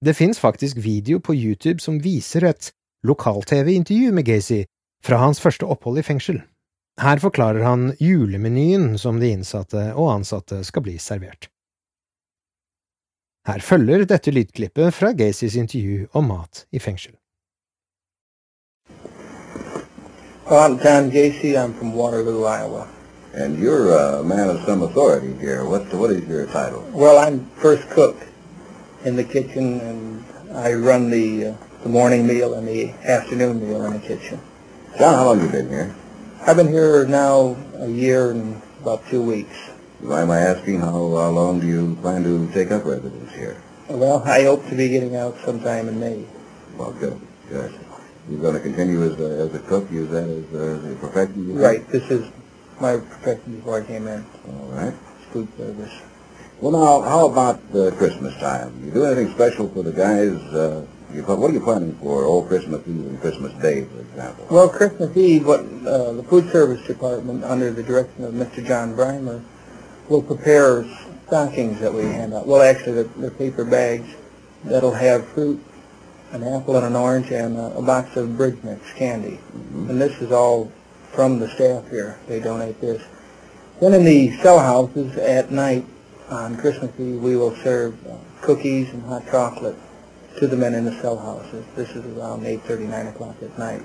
Det 0.00 0.14
fins 0.14 0.38
faktisk 0.38 0.76
video 0.76 1.20
på 1.20 1.34
YouTube 1.34 1.80
som 1.80 1.98
viser 1.98 2.44
et 2.44 2.70
lokal-TV-intervju 3.02 4.12
med 4.12 4.24
Gacy 4.24 4.62
fra 5.04 5.16
hans 5.18 5.40
første 5.42 5.66
opphold 5.66 5.98
i 5.98 6.04
fengsel. 6.06 6.38
Her 7.02 7.18
forklarer 7.18 7.64
han 7.66 7.88
julemenyen 7.98 8.92
som 8.98 9.18
de 9.18 9.32
innsatte 9.34 9.88
og 9.96 10.12
ansatte 10.12 10.60
skal 10.66 10.84
bli 10.86 10.94
servert. 11.02 11.48
Her 13.48 13.58
følger 13.58 14.04
dette 14.06 14.30
lydklippet 14.30 14.94
fra 14.94 15.10
Gacys 15.18 15.56
intervju 15.56 16.06
om 16.12 16.30
mat 16.30 16.66
i 16.70 16.78
fengsel. 16.78 17.16
Well, 20.46 20.62
I'm 20.62 20.78
John 20.78 21.10
Gacy. 21.10 21.56
I'm 21.56 21.74
from 21.74 21.92
Waterloo, 21.92 22.44
Iowa. 22.44 22.86
And 23.34 23.58
you're 23.58 23.90
a 23.92 24.22
man 24.22 24.48
of 24.48 24.64
some 24.64 24.82
authority 24.82 25.34
here. 25.40 25.64
What 25.64 25.92
what 25.92 26.10
is 26.10 26.26
your 26.28 26.46
title? 26.46 26.84
Well, 26.92 27.18
I'm 27.18 27.50
first 27.56 27.90
cook 27.90 28.16
in 29.04 29.16
the 29.16 29.24
kitchen, 29.24 29.80
and 29.80 30.24
I 30.56 30.72
run 30.74 31.10
the 31.10 31.46
uh, 31.46 31.54
the 31.82 31.88
morning 31.88 32.26
meal 32.26 32.54
and 32.54 32.66
the 32.66 32.90
afternoon 33.04 33.60
meal 33.60 33.84
in 33.86 33.92
the 33.94 34.00
kitchen. 34.00 34.40
John, 34.98 35.14
how 35.14 35.24
long 35.26 35.40
you 35.40 35.48
been 35.48 35.68
here? 35.68 35.94
I've 36.46 36.56
been 36.56 36.68
here 36.68 37.06
now 37.06 37.56
a 37.76 37.88
year 37.88 38.32
and 38.32 38.60
about 38.80 39.06
two 39.08 39.22
weeks. 39.22 39.56
Why 40.00 40.22
am 40.22 40.30
I 40.30 40.38
asking 40.38 40.80
how, 40.80 40.92
how 40.92 41.30
long 41.30 41.60
do 41.60 41.66
you 41.66 41.96
plan 42.00 42.22
to 42.24 42.50
take 42.52 42.70
up 42.70 42.84
residence 42.84 43.32
here? 43.32 43.60
Well, 43.88 44.22
I 44.24 44.44
hope 44.44 44.66
to 44.68 44.74
be 44.74 44.88
getting 44.88 45.16
out 45.16 45.36
sometime 45.44 45.88
in 45.88 45.98
May. 45.98 46.24
Well, 46.76 46.92
good, 46.92 47.20
good. 47.48 47.74
You're 48.28 48.40
going 48.40 48.54
to 48.54 48.60
continue 48.60 49.02
as 49.04 49.18
a, 49.20 49.48
as 49.48 49.54
a 49.54 49.58
cook, 49.60 49.90
use 49.90 50.10
that 50.10 50.28
as 50.28 50.54
a, 50.54 50.86
as 50.86 50.92
a 50.92 50.96
profession? 50.96 51.56
Right. 51.56 51.86
This 51.88 52.10
is 52.10 52.30
my 52.80 52.98
profession 52.98 53.56
before 53.56 53.82
I 53.82 53.86
came 53.86 54.06
in. 54.06 54.24
All 54.46 54.70
right. 54.72 54.94
Food 55.32 55.48
service. 55.56 55.94
Well, 56.60 56.72
now, 56.72 57.08
how 57.08 57.26
about 57.26 57.60
uh, 57.72 57.92
Christmas 57.92 58.34
time? 58.40 58.82
You 58.84 58.90
do 58.90 59.04
anything 59.04 59.32
special 59.32 59.68
for 59.68 59.84
the 59.84 59.92
guys? 59.92 60.34
Uh, 60.52 60.84
you, 61.14 61.22
what 61.22 61.50
are 61.50 61.54
you 61.54 61.60
planning 61.60 61.94
for 62.02 62.24
old 62.24 62.48
Christmas 62.48 62.80
Eve 62.80 63.06
and 63.06 63.20
Christmas 63.20 63.52
Day, 63.62 63.84
for 63.84 64.00
example? 64.00 64.46
Well, 64.50 64.68
Christmas 64.68 65.16
Eve, 65.16 65.46
what 65.46 65.60
uh, 65.60 66.14
the 66.14 66.24
food 66.24 66.50
service 66.50 66.84
department, 66.84 67.44
under 67.44 67.70
the 67.70 67.84
direction 67.84 68.24
of 68.24 68.34
Mr. 68.34 68.66
John 68.66 68.96
Brimer, 68.96 69.40
will 70.08 70.20
prepare 70.20 70.84
stockings 71.28 71.78
that 71.78 71.94
we 71.94 72.02
hand 72.02 72.34
out. 72.34 72.48
Well, 72.48 72.60
actually, 72.60 73.04
they're, 73.04 73.04
they're 73.04 73.30
paper 73.30 73.64
bags 73.64 74.16
that'll 74.64 74.94
have 74.94 75.28
fruit, 75.28 75.64
an 76.32 76.42
apple 76.42 76.74
and 76.74 76.86
an 76.86 76.96
orange, 76.96 77.30
and 77.30 77.56
a, 77.56 77.76
a 77.76 77.82
box 77.82 78.16
of 78.16 78.36
bridge 78.36 78.58
mix 78.64 78.92
candy. 78.94 79.38
And 79.52 80.00
this 80.00 80.20
is 80.20 80.32
all 80.32 80.72
from 81.12 81.38
the 81.38 81.48
staff 81.50 81.88
here. 81.88 82.18
They 82.26 82.40
donate 82.40 82.80
this. 82.80 83.00
Then 83.80 83.94
in 83.94 84.04
the 84.04 84.36
cell 84.38 84.58
houses 84.58 85.16
at 85.18 85.52
night 85.52 85.84
on 86.30 86.56
Christmas 86.56 86.90
Eve, 86.98 87.20
we 87.22 87.36
will 87.36 87.54
serve 87.56 87.94
uh, 88.06 88.16
cookies 88.42 88.90
and 88.90 89.02
hot 89.04 89.26
chocolate 89.26 89.76
to 90.38 90.46
the 90.46 90.56
men 90.56 90.74
in 90.74 90.84
the 90.84 90.92
cell 91.00 91.18
houses. 91.18 91.64
This 91.74 91.90
is 91.90 92.04
around 92.16 92.42
8.30, 92.42 92.88
9 92.88 93.06
o'clock 93.08 93.36
at 93.42 93.58
night. 93.58 93.82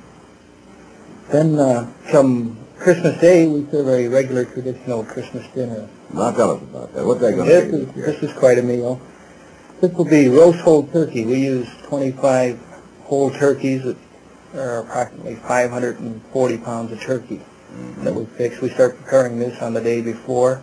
Then 1.32 1.58
uh, 1.58 1.92
come 2.10 2.58
Christmas 2.78 3.20
Day, 3.22 3.48
we 3.48 3.66
serve 3.72 3.88
a 3.88 4.08
regular 4.08 4.46
traditional 4.46 5.04
Christmas 5.04 5.48
dinner. 5.54 5.88
Now 6.14 6.32
tell 6.32 6.52
us 6.52 6.62
about 6.62 6.94
that. 6.94 7.06
What's 7.06 7.22
that 7.22 7.36
going 7.36 7.48
to 7.50 7.72
be 7.72 7.84
is, 7.84 7.94
this 7.94 8.22
this 8.22 8.32
is 8.32 8.38
quite 8.38 8.58
a 8.58 8.62
meal. 8.62 9.02
This 9.80 9.92
will 9.94 10.06
be 10.06 10.28
roast 10.28 10.60
whole 10.60 10.86
turkey. 10.88 11.26
We 11.26 11.44
use 11.44 11.70
25 11.84 12.60
whole 13.04 13.32
turkeys 13.32 13.84
that 13.84 13.98
are 14.56 14.80
approximately 14.80 15.36
540 15.36 16.58
pounds 16.60 16.92
of 16.92 17.02
turkey 17.02 17.42
that 18.00 18.14
we 18.14 18.26
fix. 18.26 18.62
We 18.62 18.70
start 18.70 18.98
preparing 18.98 19.40
this 19.40 19.62
on 19.62 19.74
the 19.74 19.82
day 19.82 20.02
before. 20.02 20.62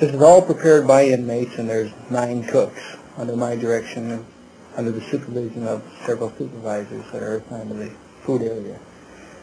This 0.00 0.14
is 0.14 0.22
all 0.22 0.40
prepared 0.40 0.86
by 0.86 1.04
inmates, 1.04 1.58
and 1.58 1.68
there's 1.68 1.92
nine 2.10 2.44
cooks 2.44 2.96
under 3.18 3.36
my 3.36 3.56
direction 3.56 4.10
and 4.10 4.26
under 4.76 4.90
the 4.90 5.02
supervision 5.02 5.66
of 5.68 5.82
several 6.06 6.30
supervisors 6.30 7.04
that 7.12 7.22
are 7.22 7.36
assigned 7.36 7.68
to 7.68 7.74
the 7.74 7.90
food 8.22 8.42
area. 8.42 8.78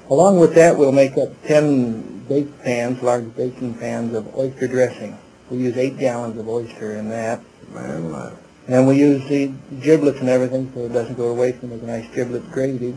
Along 0.09 0.39
with 0.39 0.55
that, 0.55 0.75
we'll 0.75 0.91
make 0.91 1.17
up 1.17 1.29
10 1.43 2.25
baked 2.27 2.63
pans, 2.63 3.01
large 3.03 3.35
baking 3.35 3.75
pans 3.75 4.15
of 4.15 4.35
oyster 4.35 4.67
dressing. 4.67 5.19
We 5.51 5.57
use 5.57 5.77
8 5.77 5.99
gallons 5.99 6.37
of 6.39 6.49
oyster 6.49 6.95
in 6.95 7.09
that. 7.09 7.41
Man 7.71 8.03
alive. 8.03 8.37
And 8.67 8.87
we 8.87 8.97
use 8.97 9.27
the 9.29 9.53
giblets 9.81 10.19
and 10.19 10.29
everything 10.29 10.71
so 10.73 10.81
it 10.81 10.93
doesn't 10.93 11.15
go 11.15 11.33
to 11.33 11.39
waste 11.39 11.61
and 11.61 11.71
make 11.71 11.83
a 11.83 11.85
nice 11.85 12.07
giblet 12.13 12.51
gravy. 12.51 12.95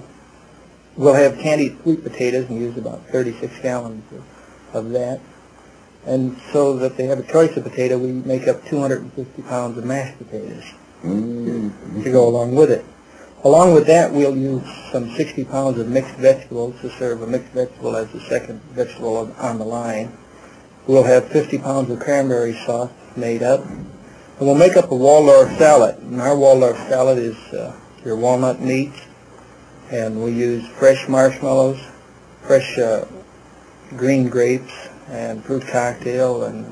We'll 0.97 1.15
have 1.15 1.39
candied 1.39 1.81
sweet 1.83 2.03
potatoes 2.03 2.49
and 2.49 2.59
use 2.59 2.79
about 2.79 3.07
36 3.09 3.59
gallons 3.61 4.05
of, 4.13 4.25
of 4.75 4.91
that. 4.91 5.21
And 6.05 6.37
so 6.53 6.77
that 6.79 6.97
they 6.97 7.05
have 7.05 7.21
a 7.21 7.23
choice 7.23 7.57
of 7.57 7.65
potato, 7.65 7.97
we 7.97 8.09
make 8.13 8.49
up 8.49 8.65
250 8.67 9.43
pounds 9.43 9.79
of 9.79 9.85
mashed 9.85 10.19
potatoes 10.19 10.65
Mm. 11.05 12.05
to 12.05 12.13
go 12.13 12.29
along 12.29 12.55
with 12.55 12.71
it. 12.71 12.85
Along 13.45 13.75
with 13.75 13.87
that, 13.89 14.13
we'll 14.13 14.37
use 14.37 14.63
some 14.93 15.11
60 15.17 15.43
pounds 15.45 15.79
of 15.81 15.89
mixed 15.89 16.15
vegetables 16.15 16.77
to 16.81 16.91
serve 16.91 17.23
a 17.23 17.27
mixed 17.27 17.53
vegetable 17.53 17.97
as 17.97 18.07
the 18.13 18.21
second 18.21 18.61
vegetable 18.73 19.17
on- 19.17 19.35
on 19.41 19.59
the 19.59 19.65
line. 19.65 20.13
We'll 20.87 21.03
have 21.03 21.25
50 21.25 21.59
pounds 21.59 21.91
of 21.91 21.99
cranberry 21.99 22.57
sauce 22.67 22.91
made 23.17 23.43
up. 23.43 23.65
And 23.69 24.47
we'll 24.49 24.55
make 24.55 24.77
up 24.77 24.91
a 24.93 24.95
Waldorf 24.95 25.57
salad. 25.59 25.97
And 25.99 26.21
our 26.21 26.37
Waldorf 26.37 26.77
salad 26.89 27.19
is 27.19 27.37
uh, 27.53 27.73
your 28.05 28.15
walnut 28.17 28.61
meat. 28.61 28.93
And 29.91 30.23
we 30.23 30.31
use 30.31 30.65
fresh 30.79 31.09
marshmallows, 31.09 31.79
fresh 32.43 32.79
uh, 32.79 33.05
green 33.97 34.29
grapes, 34.29 34.73
and 35.13 35.45
fruit 35.45 35.63
cocktail, 35.69 36.45
and 36.45 36.67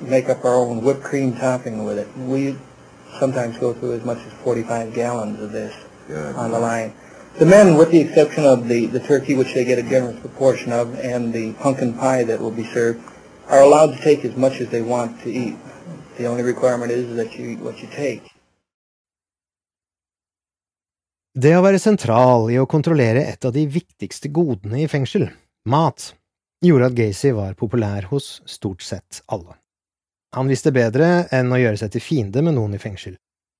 make 0.00 0.28
up 0.28 0.44
our 0.44 0.54
own 0.54 0.82
whipped 0.82 1.02
cream 1.02 1.34
topping 1.36 1.84
with 1.84 1.98
it. 1.98 2.08
We 2.18 2.56
sometimes 3.18 3.58
go 3.58 3.72
through 3.72 3.94
as 3.94 4.04
much 4.04 4.18
as 4.18 4.32
45 4.44 4.94
gallons 4.94 5.40
of 5.40 5.52
this 5.52 5.74
Good. 6.08 6.34
on 6.36 6.50
the 6.50 6.58
line. 6.58 6.92
The 7.38 7.46
men, 7.46 7.76
with 7.76 7.90
the 7.90 8.00
exception 8.00 8.44
of 8.44 8.66
the, 8.66 8.86
the 8.86 9.00
turkey, 9.00 9.34
which 9.36 9.54
they 9.54 9.64
get 9.64 9.78
a 9.78 9.82
generous 9.82 10.18
proportion 10.18 10.72
of, 10.72 10.98
and 10.98 11.32
the 11.32 11.52
pumpkin 11.54 11.94
pie 11.94 12.24
that 12.24 12.40
will 12.40 12.50
be 12.50 12.64
served, 12.64 13.00
are 13.48 13.62
allowed 13.62 13.94
to 13.96 14.02
take 14.02 14.24
as 14.24 14.36
much 14.36 14.60
as 14.60 14.68
they 14.70 14.82
want 14.82 15.20
to 15.22 15.30
eat. 15.30 15.56
The 16.18 16.26
only 16.26 16.42
requirement 16.42 16.90
is 16.90 17.16
that 17.16 17.38
you 17.38 17.50
eat 17.50 17.60
what 17.60 17.80
you 17.80 17.88
take. 17.94 18.26
Det 21.30 21.52
å 21.54 21.62
være 21.62 21.78
sentral 21.78 22.48
i 22.50 22.56
å 22.58 22.66
kontrollere 22.66 23.22
et 23.30 23.46
av 23.46 23.54
de 23.54 23.62
viktigste 23.70 24.28
godene 24.34 24.82
i 24.82 24.88
fengsel, 24.90 25.28
mat, 25.62 26.10
gjorde 26.64 26.90
at 26.90 26.96
Gacy 26.98 27.32
var 27.36 27.56
populær 27.58 28.08
hos 28.10 28.40
stort 28.46 28.82
sett 28.82 29.22
alle. 29.26 29.56
Han 30.36 30.50
visste 30.50 30.70
bedre 30.70 31.26
enn 31.34 31.50
å 31.50 31.58
gjøre 31.58 31.80
seg 31.80 31.94
til 31.94 32.04
fiende 32.04 32.42
med 32.46 32.54
noen 32.58 32.76
i 32.76 32.82
fengsel, 32.82 33.16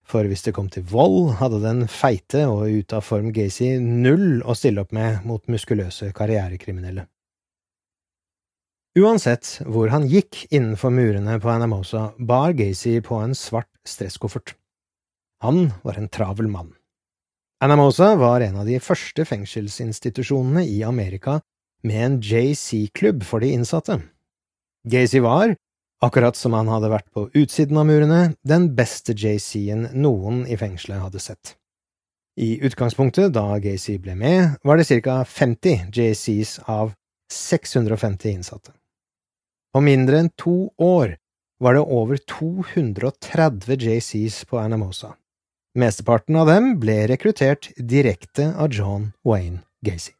For 0.06 0.26
hvis 0.26 0.42
det 0.42 0.54
kom 0.56 0.66
til 0.68 0.82
vold, 0.82 1.36
hadde 1.38 1.60
den 1.62 1.84
feite 1.86 2.46
og 2.50 2.66
ute 2.66 2.96
av 2.98 3.04
form 3.06 3.30
Gacy 3.32 3.78
null 3.78 4.42
å 4.42 4.56
stille 4.58 4.82
opp 4.82 4.90
med 4.92 5.22
mot 5.24 5.44
muskuløse 5.46 6.10
karrierekriminelle. 6.12 7.04
Uansett 8.98 9.60
hvor 9.70 9.92
han 9.94 10.08
gikk 10.10 10.48
innenfor 10.50 10.90
murene 10.90 11.36
på 11.38 11.50
Anamosa, 11.52 12.08
bar 12.18 12.56
Gacy 12.58 12.98
på 13.06 13.20
en 13.22 13.36
svart 13.38 13.70
stresskoffert. 13.86 14.56
Han 15.46 15.70
var 15.86 15.94
en 15.94 16.10
travel 16.10 16.50
mann. 16.50 16.74
Anamosa 17.62 18.16
var 18.16 18.40
en 18.40 18.56
av 18.56 18.66
de 18.66 18.80
første 18.82 19.24
fengselsinstitusjonene 19.24 20.66
i 20.66 20.82
Amerika 20.82 21.38
med 21.86 22.04
en 22.04 22.18
JC-klubb 22.20 23.24
for 23.26 23.40
de 23.40 23.52
innsatte. 23.54 24.00
Gacy 24.88 25.20
var, 25.20 25.54
akkurat 26.00 26.36
som 26.36 26.56
han 26.56 26.68
hadde 26.72 26.90
vært 26.92 27.08
på 27.12 27.28
utsiden 27.36 27.78
av 27.80 27.88
murene, 27.88 28.20
den 28.42 28.70
beste 28.76 29.12
JC-en 29.12 29.88
noen 29.92 30.44
i 30.48 30.56
fengselet 30.60 31.02
hadde 31.04 31.22
sett. 31.22 31.56
I 32.40 32.60
utgangspunktet, 32.64 33.32
da 33.34 33.58
Gacy 33.60 33.98
ble 34.00 34.14
med, 34.16 34.56
var 34.64 34.80
det 34.80 34.88
ca 35.04 35.20
50 35.24 35.90
JCs 35.92 36.60
av 36.70 36.94
650 37.32 38.30
innsatte. 38.30 38.72
På 39.74 39.82
mindre 39.84 40.22
enn 40.22 40.30
to 40.40 40.70
år 40.80 41.16
var 41.60 41.76
det 41.76 41.82
over 41.84 42.16
230 42.16 43.76
JCs 43.76 44.44
på 44.48 44.58
Anamosa. 44.58 45.14
Mesteparten 45.78 46.38
av 46.40 46.48
dem 46.50 46.72
ble 46.82 47.04
rekruttert 47.12 47.70
direkte 47.76 48.48
av 48.56 48.72
John 48.74 49.12
Wayne 49.22 49.60
Gacy. 49.86 50.16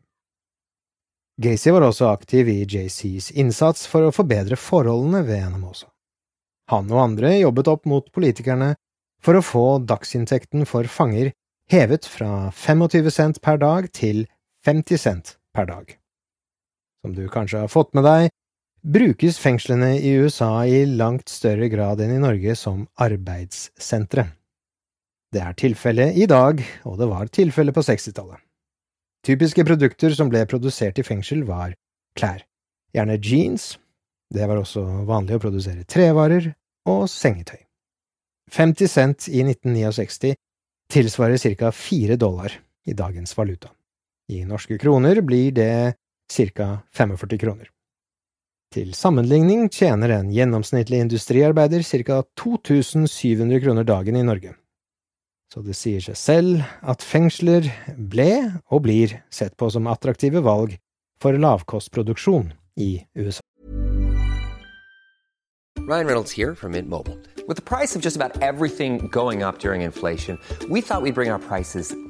Gacy 1.41 1.73
var 1.73 1.87
også 1.87 2.11
aktiv 2.11 2.49
i 2.53 2.59
JCs 2.69 3.31
innsats 3.33 3.87
for 3.89 4.05
å 4.05 4.13
forbedre 4.13 4.59
forholdene 4.61 5.23
ved 5.25 5.47
Anamosa. 5.47 5.87
Han 6.69 6.91
og 6.93 7.01
andre 7.01 7.31
jobbet 7.39 7.71
opp 7.73 7.87
mot 7.89 8.11
politikerne 8.13 8.75
for 9.25 9.39
å 9.39 9.45
få 9.45 9.65
dagsinntekten 9.89 10.67
for 10.69 10.85
fanger 10.85 11.33
hevet 11.73 12.05
fra 12.05 12.51
25 12.53 13.09
cent 13.15 13.41
per 13.41 13.57
dag 13.63 13.89
til 13.97 14.27
50 14.69 15.01
cent 15.01 15.33
per 15.57 15.71
dag. 15.71 15.97
Som 17.01 17.17
du 17.17 17.25
kanskje 17.33 17.65
har 17.65 17.73
fått 17.73 17.95
med 17.97 18.05
deg, 18.05 18.29
brukes 18.85 19.41
fengslene 19.41 19.95
i 19.97 20.13
USA 20.21 20.67
i 20.69 20.85
langt 20.85 21.33
større 21.33 21.71
grad 21.73 22.05
enn 22.05 22.19
i 22.19 22.21
Norge 22.21 22.57
som 22.57 22.85
arbeidssentre. 23.01 24.29
Det 25.33 25.41
er 25.41 25.57
tilfellet 25.57 26.21
i 26.21 26.29
dag, 26.29 26.61
og 26.85 27.01
det 27.01 27.09
var 27.09 27.33
tilfellet 27.33 27.77
på 27.77 27.87
60-tallet. 27.87 28.45
Typiske 29.27 29.65
produkter 29.69 30.15
som 30.17 30.31
ble 30.33 30.47
produsert 30.49 30.99
i 30.99 31.05
fengsel, 31.05 31.45
var 31.45 31.75
klær, 32.17 32.45
gjerne 32.97 33.19
jeans, 33.21 33.75
det 34.33 34.47
var 34.49 34.61
også 34.61 34.85
vanlig 35.09 35.37
å 35.37 35.43
produsere 35.43 35.85
trevarer, 35.85 36.53
og 36.89 37.05
sengetøy. 37.11 37.61
50 38.51 38.91
cent 38.91 39.27
i 39.29 39.43
1969 39.45 40.35
tilsvarer 40.91 41.57
ca. 41.59 41.71
4 41.71 42.17
dollar 42.17 42.55
i 42.87 42.95
dagens 42.97 43.37
valuta. 43.39 43.71
I 44.31 44.45
norske 44.45 44.79
kroner 44.79 45.21
blir 45.21 45.53
det 45.53 45.95
ca. 46.31 46.71
45 46.95 47.39
kroner. 47.39 47.69
Til 48.71 48.95
sammenligning 48.95 49.69
tjener 49.69 50.15
en 50.15 50.31
gjennomsnittlig 50.31 51.01
industriarbeider 51.05 51.83
ca. 51.83 52.23
2700 52.39 53.61
kroner 53.61 53.85
dagen 53.85 54.17
i 54.17 54.23
Norge, 54.23 54.55
så 55.51 55.63
det 55.67 55.75
sier 55.75 56.03
seg 56.05 56.19
selv 56.19 56.65
at 56.87 57.03
fengsler 57.03 57.67
ble 57.97 58.31
og 58.71 58.85
blir 58.87 59.17
sett 59.35 59.57
på 59.59 59.71
som 59.75 59.91
attraktive 59.91 60.45
valg 60.47 60.77
for 61.21 61.37
lavkostproduksjon 61.37 62.53
i 62.81 62.93
USA. 63.19 63.43
Ryan 65.81 66.07
Reynolds 66.07 66.37
her 66.39 66.55
fra 66.55 66.69
Mint 66.69 66.89
Mobile. 66.89 67.19
Med 67.49 67.65
prisen 67.67 68.01
på 68.01 68.07
nesten 68.07 68.23
alt 68.23 68.77
som 68.79 69.01
går 69.11 69.43
opp 69.49 69.65
under 69.65 69.89
inflasjonen, 69.89 70.39
trodde 70.61 70.71
vi 70.71 70.79
at 70.79 71.03
vi 71.03 71.11
skulle 71.11 71.15
bringe 71.19 71.41
prisene 71.49 71.85
our 71.85 72.10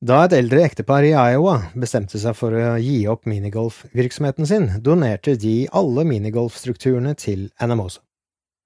Da 0.00 0.22
et 0.24 0.32
eldre 0.32 0.62
ektepar 0.64 1.04
i 1.04 1.10
Iowa 1.12 1.58
bestemte 1.76 2.16
seg 2.16 2.32
for 2.32 2.56
å 2.56 2.78
gi 2.80 3.02
opp 3.12 3.26
minigolfvirksomheten 3.28 4.48
sin, 4.48 4.70
donerte 4.80 5.34
de 5.36 5.66
alle 5.76 6.06
minigolfstrukturene 6.08 7.12
til 7.20 7.50
Anamosa. 7.60 8.00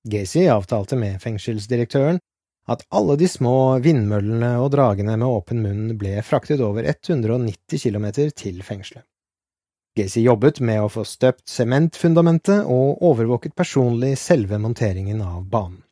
Gacy 0.06 0.44
avtalte 0.52 0.94
med 1.00 1.18
fengselsdirektøren 1.24 2.20
at 2.70 2.84
alle 2.94 3.16
de 3.18 3.26
små 3.26 3.80
vindmøllene 3.82 4.52
og 4.62 4.70
dragene 4.76 5.16
med 5.18 5.26
åpen 5.26 5.64
munn 5.64 5.96
ble 5.98 6.22
fraktet 6.22 6.62
over 6.62 6.86
190 6.86 7.82
km 7.82 8.06
til 8.30 8.62
fengselet. 8.62 9.02
Gacy 9.94 10.24
jobbet 10.24 10.58
med 10.58 10.82
å 10.82 10.90
få 10.90 11.04
støpt 11.06 11.44
sementfundamentet 11.46 12.66
og 12.66 13.02
overvåket 13.06 13.54
personlig 13.54 14.16
selve 14.18 14.58
monteringen 14.58 15.20
av 15.22 15.44
banen. 15.46 15.84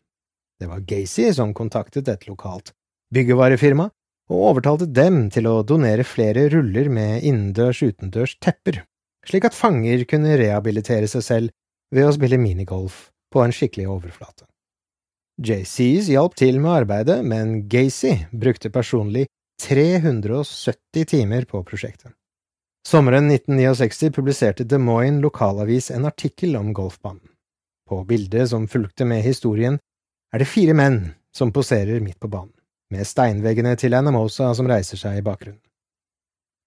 Det 0.59 0.67
var 0.71 0.83
Gacy 0.87 1.29
som 1.35 1.53
kontaktet 1.55 2.09
et 2.11 2.27
lokalt 2.27 2.73
byggevarefirma 3.15 3.89
og 4.33 4.47
overtalte 4.49 4.89
dem 4.91 5.29
til 5.31 5.47
å 5.51 5.61
donere 5.67 6.07
flere 6.07 6.49
ruller 6.51 6.89
med 6.91 7.23
innendørs-utendørs 7.29 8.39
tepper, 8.43 8.81
slik 9.29 9.47
at 9.47 9.59
fanger 9.59 10.03
kunne 10.11 10.39
rehabilitere 10.41 11.11
seg 11.11 11.27
selv 11.27 11.55
ved 11.95 12.09
å 12.09 12.15
spille 12.17 12.41
minigolf 12.43 13.11
på 13.33 13.43
en 13.45 13.55
skikkelig 13.55 13.87
overflate. 13.93 14.49
JCs 15.43 16.11
hjalp 16.13 16.35
til 16.39 16.59
med 16.63 16.83
arbeidet, 16.83 17.21
men 17.25 17.69
Gacy 17.71 18.17
brukte 18.33 18.71
personlig 18.75 19.29
370 19.63 21.07
timer 21.15 21.47
på 21.47 21.63
prosjektet. 21.67 22.13
Sommeren 22.87 23.31
1969 23.31 24.11
publiserte 24.11 24.65
Des 24.65 24.79
Moines 24.79 25.23
lokalavis 25.23 25.91
en 25.91 26.05
artikkel 26.05 26.57
om 26.57 26.73
golfbanen. 26.73 27.29
På 27.89 28.05
bildet 28.05 28.51
som 28.51 28.69
fulgte 28.69 29.05
med 29.05 29.23
historien, 29.23 29.79
er 30.35 30.43
det 30.43 30.49
fire 30.49 30.75
menn 30.75 31.13
som 31.35 31.53
poserer 31.53 32.01
midt 32.01 32.21
på 32.21 32.29
banen 32.29 32.55
med 32.93 33.09
steinveggene 33.09 33.73
til 33.81 33.95
Anamosa 33.97 34.51
som 34.57 34.69
reiser 34.69 35.01
seg 35.01 35.21
i 35.21 35.25
bakgrunnen. 35.25 35.63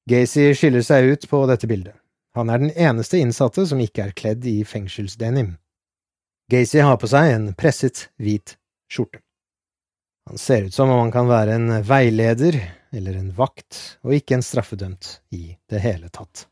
Gacy 0.10 0.52
skiller 0.58 0.86
seg 0.86 1.12
ut 1.12 1.28
på 1.30 1.44
dette 1.50 1.70
bildet. 1.70 1.96
Han 2.36 2.50
er 2.52 2.62
den 2.62 2.74
eneste 2.74 3.20
innsatte 3.22 3.66
som 3.70 3.82
ikke 3.82 4.08
er 4.08 4.18
kledd 4.18 4.46
i 4.50 4.60
fengselsdenim. 4.68 5.56
Gacy 6.52 6.82
har 6.86 6.98
på 7.02 7.10
seg 7.10 7.32
en 7.34 7.48
presset, 7.58 8.10
hvit 8.22 8.58
skjorte. 8.92 9.22
Han 10.30 10.42
ser 10.42 10.68
ut 10.68 10.74
som 10.74 10.90
om 10.90 11.04
han 11.04 11.14
kan 11.14 11.30
være 11.30 11.58
en 11.58 11.72
veileder 11.86 12.58
eller 12.96 13.18
en 13.20 13.32
vakt, 13.36 14.00
og 14.04 14.16
ikke 14.18 14.38
en 14.38 14.46
straffedømt 14.46 15.20
i 15.36 15.58
det 15.72 15.82
hele 15.84 16.10
tatt. 16.14 16.48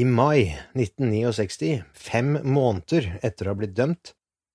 I 0.00 0.04
mai 0.04 0.56
1969, 0.78 1.82
fem 1.92 2.38
måneder 2.46 3.18
etter 3.26 3.48
å 3.48 3.52
ha 3.52 3.58
blitt 3.60 3.76
dømt, 3.76 4.14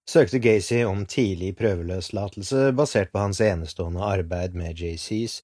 søkte 0.10 0.39
Gacy 0.41 0.84
om 0.86 1.04
tidlig 1.10 1.56
prøveløslatelse 1.60 2.71
basert 2.78 3.12
på 3.13 3.21
hans 3.21 3.41
enestående 3.41 4.06
arbeid 4.06 4.56
med 4.58 4.80
JCs 4.80 5.41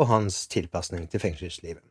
og 0.00 0.08
hans 0.08 0.46
tilpasning 0.52 1.08
til 1.10 1.20
fengselslivet. 1.20 1.84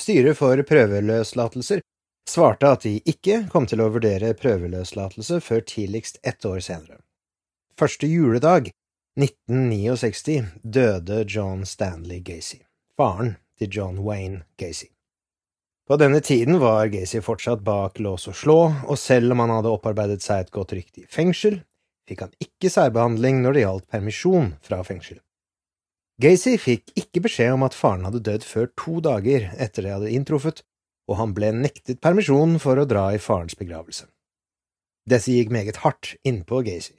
Styret 0.00 0.36
for 0.36 0.60
prøveløslatelser 0.66 1.84
svarte 2.28 2.70
at 2.76 2.84
de 2.86 2.98
ikke 3.08 3.44
kom 3.52 3.68
til 3.70 3.82
å 3.84 3.90
vurdere 3.94 4.34
prøveløslatelse 4.38 5.40
før 5.44 5.62
tidligst 5.68 6.18
ett 6.22 6.44
år 6.44 6.60
senere. 6.60 6.98
første 7.78 8.06
juledag 8.06 8.70
1969 9.14 10.44
døde 10.62 11.24
John 11.28 11.66
Stanley 11.66 12.18
Gacy, 12.18 12.56
faren 12.98 13.36
til 13.58 13.68
John 13.70 13.98
Wayne 14.02 14.42
Gacy. 14.58 14.88
På 15.86 15.94
denne 16.00 16.18
tiden 16.20 16.58
var 16.58 16.88
Gacy 16.90 17.20
fortsatt 17.22 17.62
bak 17.62 18.00
lås 18.02 18.26
og 18.26 18.34
slå, 18.34 18.56
og 18.88 18.98
selv 18.98 19.30
om 19.30 19.44
han 19.44 19.52
hadde 19.54 19.70
opparbeidet 19.70 20.24
seg 20.24 20.42
et 20.42 20.50
godt 20.50 20.74
rykte 20.74 21.04
i 21.04 21.06
fengsel, 21.06 21.60
fikk 22.08 22.24
han 22.24 22.34
ikke 22.42 22.72
særbehandling 22.72 23.38
når 23.44 23.54
det 23.54 23.62
gjaldt 23.62 23.86
permisjon 23.94 24.50
fra 24.64 24.80
fengsel. 24.82 25.20
Gacy 26.18 26.56
fikk 26.58 26.90
ikke 26.98 27.22
beskjed 27.28 27.54
om 27.54 27.68
at 27.68 27.78
faren 27.78 28.08
hadde 28.08 28.24
dødd 28.24 28.48
før 28.48 28.66
to 28.80 28.98
dager 29.04 29.46
etter 29.54 29.86
det 29.86 29.94
hadde 29.94 30.10
inntruffet, 30.16 30.64
og 31.06 31.20
han 31.20 31.36
ble 31.36 31.52
nektet 31.54 32.02
permisjon 32.02 32.58
for 32.58 32.82
å 32.82 32.88
dra 32.88 33.12
i 33.14 33.22
farens 33.22 33.54
begravelse. 33.54 34.08
Dette 35.06 35.30
gikk 35.30 35.54
meget 35.54 35.82
hardt 35.84 36.16
innpå 36.26 36.64
Gacy. 36.66 36.96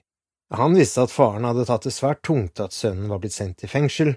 Han 0.56 0.76
visste 0.76 1.04
at 1.04 1.12
faren 1.12 1.44
hadde 1.44 1.66
tatt 1.68 1.84
det 1.88 1.92
svært 1.92 2.22
tungt 2.24 2.62
at 2.64 2.74
sønnen 2.74 3.10
var 3.12 3.20
blitt 3.24 3.36
sendt 3.36 3.66
i 3.66 3.70
fengsel, 3.72 4.14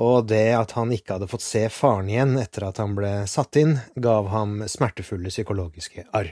og 0.00 0.28
det 0.30 0.52
at 0.56 0.76
han 0.78 0.92
ikke 0.94 1.16
hadde 1.16 1.28
fått 1.28 1.44
se 1.44 1.66
faren 1.72 2.08
igjen 2.08 2.36
etter 2.40 2.68
at 2.68 2.78
han 2.80 2.94
ble 2.96 3.10
satt 3.28 3.58
inn, 3.60 3.76
gav 3.96 4.30
ham 4.32 4.62
smertefulle 4.68 5.32
psykologiske 5.32 6.06
arr. 6.16 6.30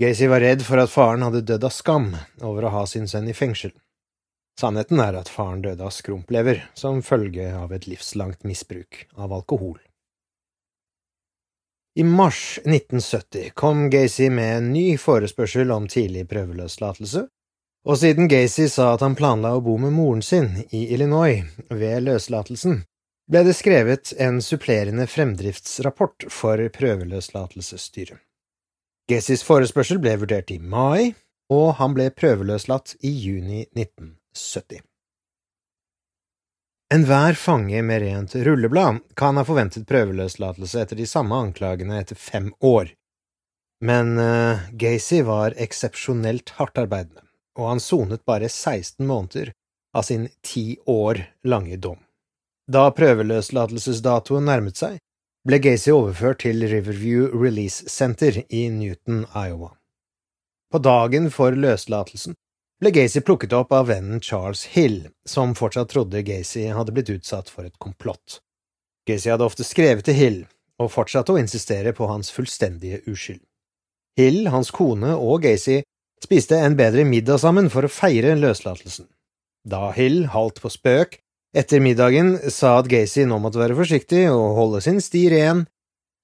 Gacy 0.00 0.26
var 0.26 0.42
redd 0.42 0.64
for 0.66 0.80
at 0.82 0.90
faren 0.90 1.22
hadde 1.22 1.44
dødd 1.46 1.68
av 1.68 1.74
skam 1.74 2.08
over 2.40 2.66
å 2.66 2.72
ha 2.74 2.86
sin 2.90 3.06
sønn 3.10 3.28
i 3.30 3.36
fengsel. 3.36 3.74
Sannheten 4.58 5.00
er 5.00 5.16
at 5.20 5.30
faren 5.32 5.62
døde 5.62 5.84
av 5.84 5.92
skrumplever 5.94 6.64
som 6.74 7.04
følge 7.04 7.52
av 7.56 7.72
et 7.72 7.86
livslangt 7.88 8.42
misbruk 8.48 9.06
av 9.14 9.32
alkohol. 9.32 9.78
I 11.94 12.04
mars 12.08 12.58
1970 12.64 13.52
kom 13.54 13.90
Gacy 13.92 14.30
med 14.32 14.56
en 14.56 14.72
ny 14.72 14.96
forespørsel 14.96 15.70
om 15.74 15.86
tidlig 15.92 16.24
prøveløslatelse, 16.30 17.26
og 17.88 17.98
siden 17.98 18.28
Gacy 18.30 18.68
sa 18.70 18.92
at 18.94 19.02
han 19.02 19.16
planla 19.18 19.56
å 19.56 19.62
bo 19.64 19.76
med 19.80 19.94
moren 19.96 20.22
sin 20.22 20.52
i 20.70 20.84
Illinois 20.94 21.42
ved 21.70 22.04
løslatelsen, 22.06 22.82
ble 23.30 23.42
det 23.46 23.56
skrevet 23.58 24.12
en 24.22 24.42
supplerende 24.44 25.06
fremdriftsrapport 25.10 26.28
for 26.30 26.62
prøveløslatelsesstyret. 26.76 28.20
Gacys 29.10 29.42
forespørsel 29.42 29.98
ble 30.02 30.14
vurdert 30.20 30.52
i 30.54 30.60
mai, 30.62 31.12
og 31.52 31.74
han 31.80 31.94
ble 31.96 32.08
prøveløslatt 32.14 32.96
i 33.02 33.10
juni 33.10 33.64
1970. 33.74 34.82
Enhver 36.92 37.34
fange 37.40 37.80
med 37.82 38.02
rent 38.04 38.34
rulleblad 38.46 39.00
kan 39.16 39.38
ha 39.40 39.44
forventet 39.48 39.88
prøveløslatelse 39.88 40.82
etter 40.84 40.98
de 40.98 41.06
samme 41.08 41.38
anklagene 41.46 41.98
etter 42.02 42.18
fem 42.20 42.50
år, 42.60 42.92
men 43.82 44.14
uh, 44.20 44.60
Gacy 44.78 45.22
var 45.26 45.56
eksepsjonelt 45.58 46.52
hardtarbeidende, 46.58 47.24
og 47.58 47.68
han 47.68 47.80
sonet 47.80 48.24
bare 48.24 48.48
16 48.48 49.06
måneder 49.06 49.52
av 49.96 50.06
sin 50.08 50.28
ti 50.42 50.78
år 50.86 51.20
lange 51.44 51.76
dom. 51.76 51.98
Da 52.72 52.88
prøveløslatelsesdatoen 52.94 54.46
nærmet 54.48 54.78
seg, 54.80 54.98
ble 55.46 55.58
Gacy 55.58 55.90
overført 55.90 56.44
til 56.44 56.62
Riverview 56.70 57.26
Release 57.34 57.88
Center 57.90 58.44
i 58.48 58.68
Newton, 58.70 59.24
Iowa. 59.34 59.72
På 60.72 60.78
dagen 60.78 61.28
for 61.34 61.52
løslatelsen 61.52 62.36
ble 62.80 62.92
Gacy 62.94 63.20
plukket 63.26 63.52
opp 63.58 63.74
av 63.74 63.90
vennen 63.90 64.22
Charles 64.22 64.64
Hill, 64.72 65.10
som 65.28 65.56
fortsatt 65.58 65.90
trodde 65.92 66.22
Gacy 66.26 66.68
hadde 66.72 66.94
blitt 66.94 67.10
utsatt 67.12 67.50
for 67.50 67.66
et 67.66 67.78
komplott. 67.82 68.38
Gacy 69.06 69.32
hadde 69.34 69.46
ofte 69.46 69.66
skrevet 69.66 70.06
til 70.06 70.16
Hill, 70.18 70.38
og 70.80 70.90
fortsatte 70.94 71.34
å 71.34 71.38
insistere 71.38 71.92
på 71.94 72.08
hans 72.10 72.30
fullstendige 72.34 73.02
uskyld. 73.10 73.42
Hill, 74.18 74.46
hans 74.54 74.70
kone 74.74 75.14
og 75.16 75.42
Gacy 75.44 75.82
spiste 76.22 76.58
en 76.58 76.76
bedre 76.78 77.04
middag 77.08 77.42
sammen 77.42 77.68
for 77.72 77.86
å 77.86 77.92
feire 77.92 78.36
løslatelsen. 78.38 79.08
Da 79.68 79.90
Hill, 79.94 80.26
halvt 80.32 80.62
på 80.62 80.70
spøk, 80.72 81.18
etter 81.54 81.82
middagen 81.84 82.34
sa 82.50 82.78
at 82.80 82.88
Gacy 82.90 83.26
nå 83.28 83.38
måtte 83.42 83.60
være 83.60 83.76
forsiktig 83.78 84.24
og 84.32 84.56
holde 84.56 84.80
sin 84.84 85.02
sti 85.04 85.26
ren, 85.34 85.66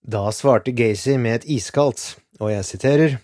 da 0.03 0.31
svarte 0.33 0.73
Gacy 0.73 1.19
med 1.21 1.41
et 1.41 1.49
iskaldt, 1.59 2.17
og 2.41 2.55
jeg 2.55 2.65
siterer, 2.65 3.19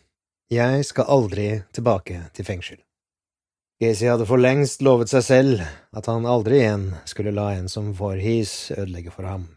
Jeg 0.52 0.84
skal 0.84 1.08
aldri 1.08 1.62
tilbake 1.72 2.18
til 2.36 2.44
fengsel. 2.44 2.76
Gacy 3.80 4.06
hadde 4.06 4.26
for 4.28 4.38
lengst 4.38 4.82
lovet 4.84 5.10
seg 5.10 5.24
selv 5.24 5.62
at 5.96 6.06
han 6.06 6.28
aldri 6.28 6.60
igjen 6.60 6.90
skulle 7.08 7.32
la 7.34 7.48
en 7.56 7.66
som 7.72 7.94
Voorhees 7.96 8.70
ødelegge 8.76 9.10
for 9.10 9.26
ham. 9.26 9.48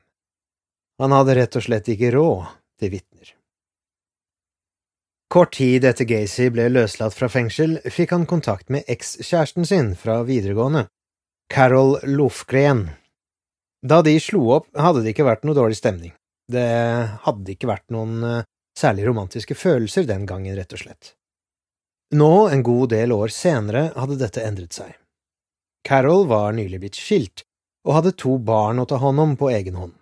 Han 0.97 1.13
hadde 1.13 1.36
rett 1.38 1.58
og 1.60 1.65
slett 1.67 1.91
ikke 1.91 2.13
råd 2.15 2.47
til 2.80 2.95
vitner. 2.95 3.16
Kort 5.27 5.57
tid 5.57 5.83
etter 5.83 6.07
Gacy 6.07 6.47
ble 6.55 6.69
løslatt 6.71 7.15
fra 7.15 7.27
fengsel, 7.27 7.81
fikk 7.91 8.13
han 8.15 8.23
kontakt 8.29 8.69
med 8.71 8.87
ekskjæresten 8.87 9.67
sin 9.67 9.89
fra 9.99 10.21
videregående, 10.23 10.85
Carol 11.51 11.97
Lofgren. 12.07 12.85
Da 13.83 13.99
de 14.07 14.13
slo 14.23 14.45
opp, 14.55 14.69
hadde 14.71 15.03
det 15.03 15.11
ikke 15.11 15.27
vært 15.27 15.43
noe 15.43 15.57
dårlig 15.57 15.79
stemning. 15.81 16.13
Det 16.47 16.63
hadde 17.25 17.51
ikke 17.53 17.67
vært 17.67 17.91
noen 17.91 18.23
eh, 18.23 18.45
særlig 18.79 19.09
romantiske 19.09 19.57
følelser 19.59 20.07
den 20.07 20.23
gangen, 20.29 20.55
rett 20.55 20.71
og 20.71 20.85
slett. 20.85 21.11
Nå, 22.15 22.47
en 22.47 22.63
god 22.63 22.93
del 22.95 23.11
år 23.11 23.33
senere, 23.35 23.89
hadde 23.99 24.15
dette 24.21 24.47
endret 24.47 24.79
seg. 24.79 24.95
Carol 25.83 26.23
var 26.31 26.55
nylig 26.55 26.79
blitt 26.85 26.99
skilt, 26.99 27.43
og 27.83 27.99
hadde 27.99 28.15
to 28.15 28.37
barn 28.39 28.79
å 28.79 28.87
ta 28.87 28.99
hånd 29.03 29.19
om 29.19 29.35
på 29.39 29.51
egen 29.51 29.75
hånd. 29.75 29.95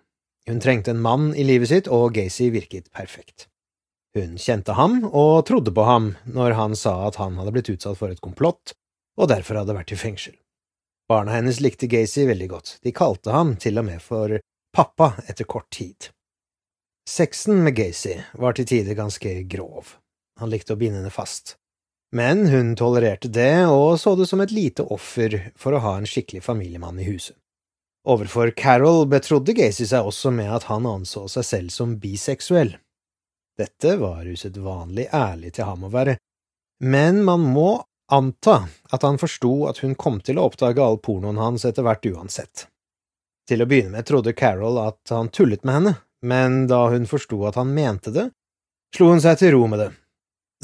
Hun 0.45 0.61
trengte 0.61 0.93
en 0.93 1.01
mann 1.01 1.31
i 1.33 1.49
livet 1.49 1.73
sitt, 1.73 1.89
og 1.89 2.13
Gacy 2.13 2.51
virket 2.53 2.93
perfekt. 2.93 3.49
Hun 4.15 4.38
kjente 4.39 4.78
ham 4.78 5.01
og 5.10 5.43
trodde 5.49 5.73
på 5.75 5.84
ham 5.84 6.13
når 6.23 6.56
han 6.56 6.75
sa 6.80 6.93
at 7.10 7.17
han 7.19 7.36
hadde 7.36 7.51
blitt 7.51 7.69
utsatt 7.73 7.99
for 7.99 8.13
et 8.13 8.23
komplott 8.23 8.71
og 9.19 9.28
derfor 9.32 9.60
hadde 9.60 9.75
vært 9.75 9.91
i 9.91 9.99
fengsel. 9.99 10.36
Barna 11.10 11.36
hennes 11.36 11.60
likte 11.62 11.89
Gacy 11.91 12.23
veldig 12.25 12.47
godt, 12.49 12.78
de 12.82 12.93
kalte 12.95 13.36
ham 13.36 13.54
til 13.62 13.78
og 13.78 13.86
med 13.89 14.01
for 14.01 14.39
pappa 14.75 15.12
etter 15.28 15.47
kort 15.47 15.67
tid. 15.75 16.10
Sexen 17.06 17.60
med 17.63 17.75
Gacy 17.78 18.15
var 18.34 18.56
til 18.58 18.65
tider 18.65 18.97
ganske 18.97 19.36
grov, 19.51 19.97
han 20.39 20.49
likte 20.49 20.73
å 20.73 20.80
binde 20.80 21.04
henne 21.04 21.13
fast. 21.13 21.58
Men 22.15 22.47
hun 22.47 22.73
tolererte 22.80 23.30
det 23.30 23.67
og 23.67 23.99
så 23.99 24.15
det 24.15 24.30
som 24.32 24.41
et 24.41 24.54
lite 24.56 24.86
offer 24.95 25.51
for 25.60 25.75
å 25.75 25.84
ha 25.84 25.97
en 25.99 26.08
skikkelig 26.08 26.41
familiemann 26.45 27.01
i 27.04 27.08
huset. 27.10 27.36
Overfor 28.08 28.51
Carol 28.56 29.08
betrodde 29.10 29.56
Gacy 29.58 29.88
seg 29.89 30.08
også 30.08 30.32
med 30.32 30.51
at 30.54 30.67
han 30.69 30.86
anså 30.88 31.25
seg 31.32 31.45
selv 31.47 31.73
som 31.73 31.95
biseksuell. 31.99 32.75
Dette 33.58 33.96
var 34.02 34.28
usedvanlig 34.28 35.08
ærlig 35.13 35.54
til 35.56 35.70
ham 35.70 35.86
å 35.88 35.91
være, 35.94 36.18
men 36.84 37.24
man 37.24 37.44
må 37.56 37.70
anta 38.12 38.65
at 38.94 39.06
han 39.08 39.18
forsto 39.18 39.54
at 39.70 39.80
hun 39.82 39.96
kom 39.96 40.20
til 40.22 40.38
å 40.38 40.50
oppdage 40.50 40.84
all 40.84 41.00
pornoen 41.02 41.39
hans 41.41 41.65
etter 41.65 41.86
hvert 41.88 42.06
uansett. 42.12 42.68
Til 43.48 43.62
å 43.62 43.70
begynne 43.70 43.96
med 43.96 44.08
trodde 44.10 44.36
Carol 44.38 44.82
at 44.82 45.13
han 45.13 45.32
tullet 45.34 45.63
med 45.63 45.80
henne, 45.80 45.96
men 46.26 46.65
da 46.68 46.88
hun 46.91 47.08
forsto 47.10 47.39
at 47.48 47.60
han 47.62 47.74
mente 47.74 48.13
det, 48.13 48.30
slo 48.96 49.13
hun 49.13 49.24
seg 49.24 49.39
til 49.39 49.56
ro 49.56 49.70
med 49.70 49.86
det 49.86 49.91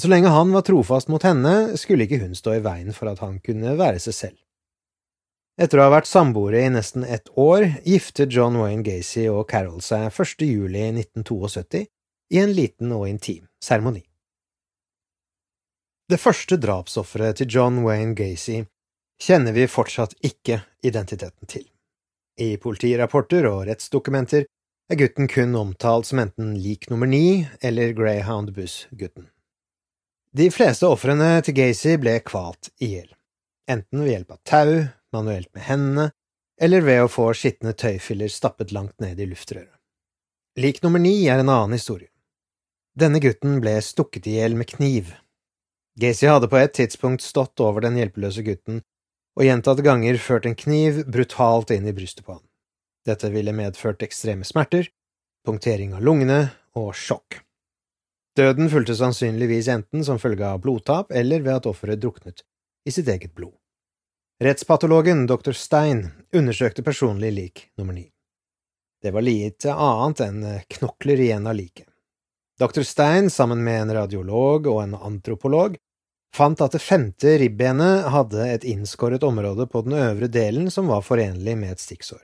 så 0.02 0.08
lenge 0.08 0.28
han 0.28 0.52
var 0.52 0.62
trofast 0.62 1.08
mot 1.08 1.24
henne, 1.24 1.78
skulle 1.78 2.08
ikke 2.08 2.22
hun 2.24 2.36
stå 2.36 2.56
i 2.58 2.64
veien 2.64 2.96
for 2.96 3.12
at 3.12 3.20
han 3.22 3.40
kunne 3.44 3.76
være 3.78 4.00
seg 4.02 4.16
selv. 4.18 4.38
Etter 5.62 5.78
å 5.78 5.86
ha 5.86 5.94
vært 5.94 6.10
samboere 6.10 6.64
i 6.64 6.72
nesten 6.74 7.04
ett 7.04 7.30
år 7.38 7.68
giftet 7.86 8.32
John 8.34 8.58
Wayne 8.58 8.86
Gacy 8.88 9.28
og 9.30 9.44
Carol 9.52 9.84
seg 9.86 10.08
1. 10.10 10.46
juli 10.48 10.88
1972 11.04 11.84
i 12.32 12.40
en 12.40 12.54
liten 12.56 12.92
og 12.96 13.10
intim 13.10 13.48
seremoni. 13.64 14.04
Det 16.12 16.20
første 16.20 16.58
drapsofferet 16.60 17.40
til 17.40 17.52
John 17.56 17.84
Wayne 17.86 18.16
Gacy 18.16 18.64
kjenner 19.22 19.56
vi 19.56 19.68
fortsatt 19.68 20.16
ikke 20.26 20.62
identiteten 20.84 21.48
til. 21.48 21.66
I 22.40 22.58
politirapporter 22.58 23.48
og 23.48 23.66
rettsdokumenter 23.70 24.48
er 24.92 25.00
gutten 25.00 25.28
kun 25.32 25.56
omtalt 25.56 26.10
som 26.10 26.20
enten 26.24 26.56
lik 26.60 26.90
nummer 26.92 27.08
ni 27.08 27.48
eller 27.62 27.94
Greyhound 27.96 28.52
Buss-gutten. 28.56 29.30
De 30.36 30.48
fleste 30.52 30.88
ofrene 30.88 31.34
til 31.44 31.56
Gacy 31.56 31.98
ble 32.00 32.18
kvalt 32.28 32.72
i 32.80 32.94
hjel, 32.94 33.10
enten 33.72 34.04
ved 34.04 34.14
hjelp 34.14 34.36
av 34.36 34.42
tau, 34.48 34.74
manuelt 35.16 35.52
med 35.56 35.68
hendene, 35.68 36.08
eller 36.62 36.84
ved 36.88 37.04
å 37.04 37.12
få 37.12 37.32
skitne 37.36 37.76
tøyfiller 37.76 38.32
stappet 38.32 38.72
langt 38.76 39.00
ned 39.04 39.20
i 39.20 39.28
luftrøret. 39.28 39.76
Lik 40.60 40.82
nummer 40.84 41.00
ni 41.00 41.16
er 41.32 41.40
en 41.40 41.52
annen 41.52 41.76
historie. 41.80 42.11
Denne 42.92 43.22
gutten 43.24 43.62
ble 43.64 43.78
stukket 43.80 44.26
i 44.28 44.36
hjel 44.36 44.56
med 44.60 44.68
kniv. 44.68 45.14
Gacy 46.00 46.28
hadde 46.28 46.50
på 46.52 46.58
et 46.60 46.74
tidspunkt 46.76 47.24
stått 47.24 47.60
over 47.64 47.84
den 47.86 47.96
hjelpeløse 47.96 48.44
gutten 48.44 48.82
og 49.40 49.46
gjentatte 49.48 49.84
ganger 49.86 50.18
ført 50.20 50.48
en 50.48 50.58
kniv 50.60 51.06
brutalt 51.08 51.72
inn 51.72 51.88
i 51.88 51.94
brystet 51.96 52.26
på 52.26 52.36
han. 52.36 52.44
Dette 53.08 53.32
ville 53.32 53.54
medført 53.56 54.04
ekstreme 54.04 54.44
smerter, 54.44 54.90
punktering 55.48 55.96
av 55.96 56.04
lungene 56.04 56.42
og 56.78 56.92
sjokk. 56.96 57.40
Døden 58.36 58.70
fulgte 58.72 58.96
sannsynligvis 58.96 59.70
enten 59.72 60.04
som 60.08 60.20
følge 60.20 60.48
av 60.48 60.60
blodtap 60.64 61.12
eller 61.12 61.44
ved 61.44 61.62
at 61.62 61.70
offeret 61.72 62.00
druknet 62.04 62.44
i 62.88 62.92
sitt 62.92 63.08
eget 63.08 63.36
blod. 63.36 63.56
Rettspatologen 64.42 65.28
dr. 65.30 65.56
Stein 65.56 66.10
undersøkte 66.34 66.84
personlig 66.84 67.32
lik 67.32 67.64
nummer 67.78 67.94
ni. 67.94 68.10
Det 69.02 69.12
var 69.16 69.24
lite 69.24 69.74
annet 69.74 70.24
enn 70.28 70.44
knokler 70.76 71.24
igjen 71.24 71.48
av 71.48 71.56
liket. 71.56 71.91
Dr. 72.62 72.84
Stein, 72.86 73.30
sammen 73.30 73.64
med 73.64 73.82
en 73.82 73.94
radiolog 73.94 74.68
og 74.70 74.84
en 74.84 74.94
antropolog, 74.96 75.78
fant 76.36 76.62
at 76.62 76.76
det 76.76 76.84
femte 76.84 77.34
ribbenet 77.42 78.06
hadde 78.14 78.46
et 78.54 78.68
innskåret 78.70 79.24
område 79.26 79.66
på 79.68 79.82
den 79.88 79.98
øvre 79.98 80.30
delen 80.30 80.70
som 80.72 80.92
var 80.92 81.02
forenlig 81.02 81.56
med 81.58 81.74
et 81.74 81.82
stikksår. 81.82 82.22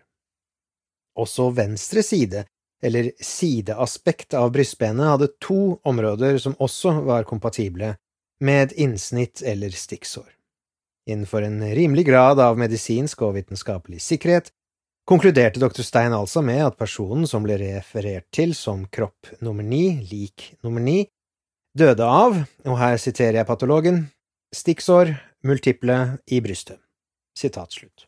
Også 1.18 1.50
venstre 1.58 2.04
side, 2.06 2.46
eller 2.86 3.10
sideaspekt 3.18 4.38
av 4.38 4.52
brystbenet, 4.54 5.10
hadde 5.16 5.32
to 5.42 5.80
områder 5.82 6.38
som 6.38 6.54
også 6.62 7.00
var 7.08 7.26
kompatible 7.26 7.96
med 8.38 8.68
et 8.68 8.78
innsnitt 8.86 9.42
eller 9.42 9.74
stikksår. 9.74 10.30
Innenfor 11.10 11.42
en 11.42 11.64
rimelig 11.64 12.06
grad 12.12 12.38
av 12.44 12.60
medisinsk 12.62 13.26
og 13.26 13.40
vitenskapelig 13.40 14.04
sikkerhet 14.06 14.52
konkluderte 15.08 15.60
dr. 15.60 15.82
Stein 15.82 16.14
altså 16.14 16.42
med 16.44 16.66
at 16.66 16.78
personen 16.80 17.28
som 17.30 17.46
ble 17.46 17.56
referert 17.62 18.28
til 18.36 18.54
som 18.56 18.86
kropp 18.92 19.32
nummer 19.40 19.64
ni, 19.64 20.02
lik 20.12 20.52
nummer 20.66 20.84
ni, 20.84 21.06
døde 21.78 22.04
av, 22.04 22.42
og 22.68 22.80
her 22.82 23.00
siterer 23.00 23.40
jeg 23.40 23.48
patologen, 23.48 24.04
stikksår 24.56 25.16
multiple 25.48 25.98
i 26.28 26.42
brystet. 26.44 26.82
Sitat 27.38 27.72
slutt. 27.72 28.08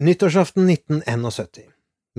Nyttårsaften 0.00 0.68
1971, 0.70 1.68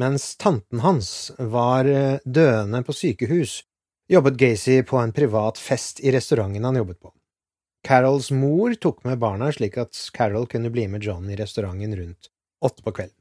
mens 0.01 0.31
tanten 0.41 0.81
hans 0.81 1.31
var 1.37 1.85
eh, 1.85 2.17
døende 2.25 2.81
på 2.83 2.93
sykehus, 2.93 3.61
jobbet 4.09 4.37
Gacy 4.37 4.81
på 4.85 4.97
en 5.01 5.13
privat 5.13 5.61
fest 5.61 6.01
i 6.01 6.13
restauranten 6.13 6.65
han 6.65 6.81
jobbet 6.81 6.99
på. 6.99 7.13
Carols 7.87 8.31
mor 8.33 8.73
tok 8.81 9.05
med 9.05 9.21
barna 9.21 9.51
slik 9.53 9.77
at 9.79 9.97
Carol 10.13 10.49
kunne 10.49 10.73
bli 10.73 10.87
med 10.91 11.05
John 11.05 11.29
i 11.29 11.37
restauranten 11.39 11.93
rundt 11.95 12.31
åtte 12.65 12.83
på 12.83 12.91
kvelden. 12.91 13.15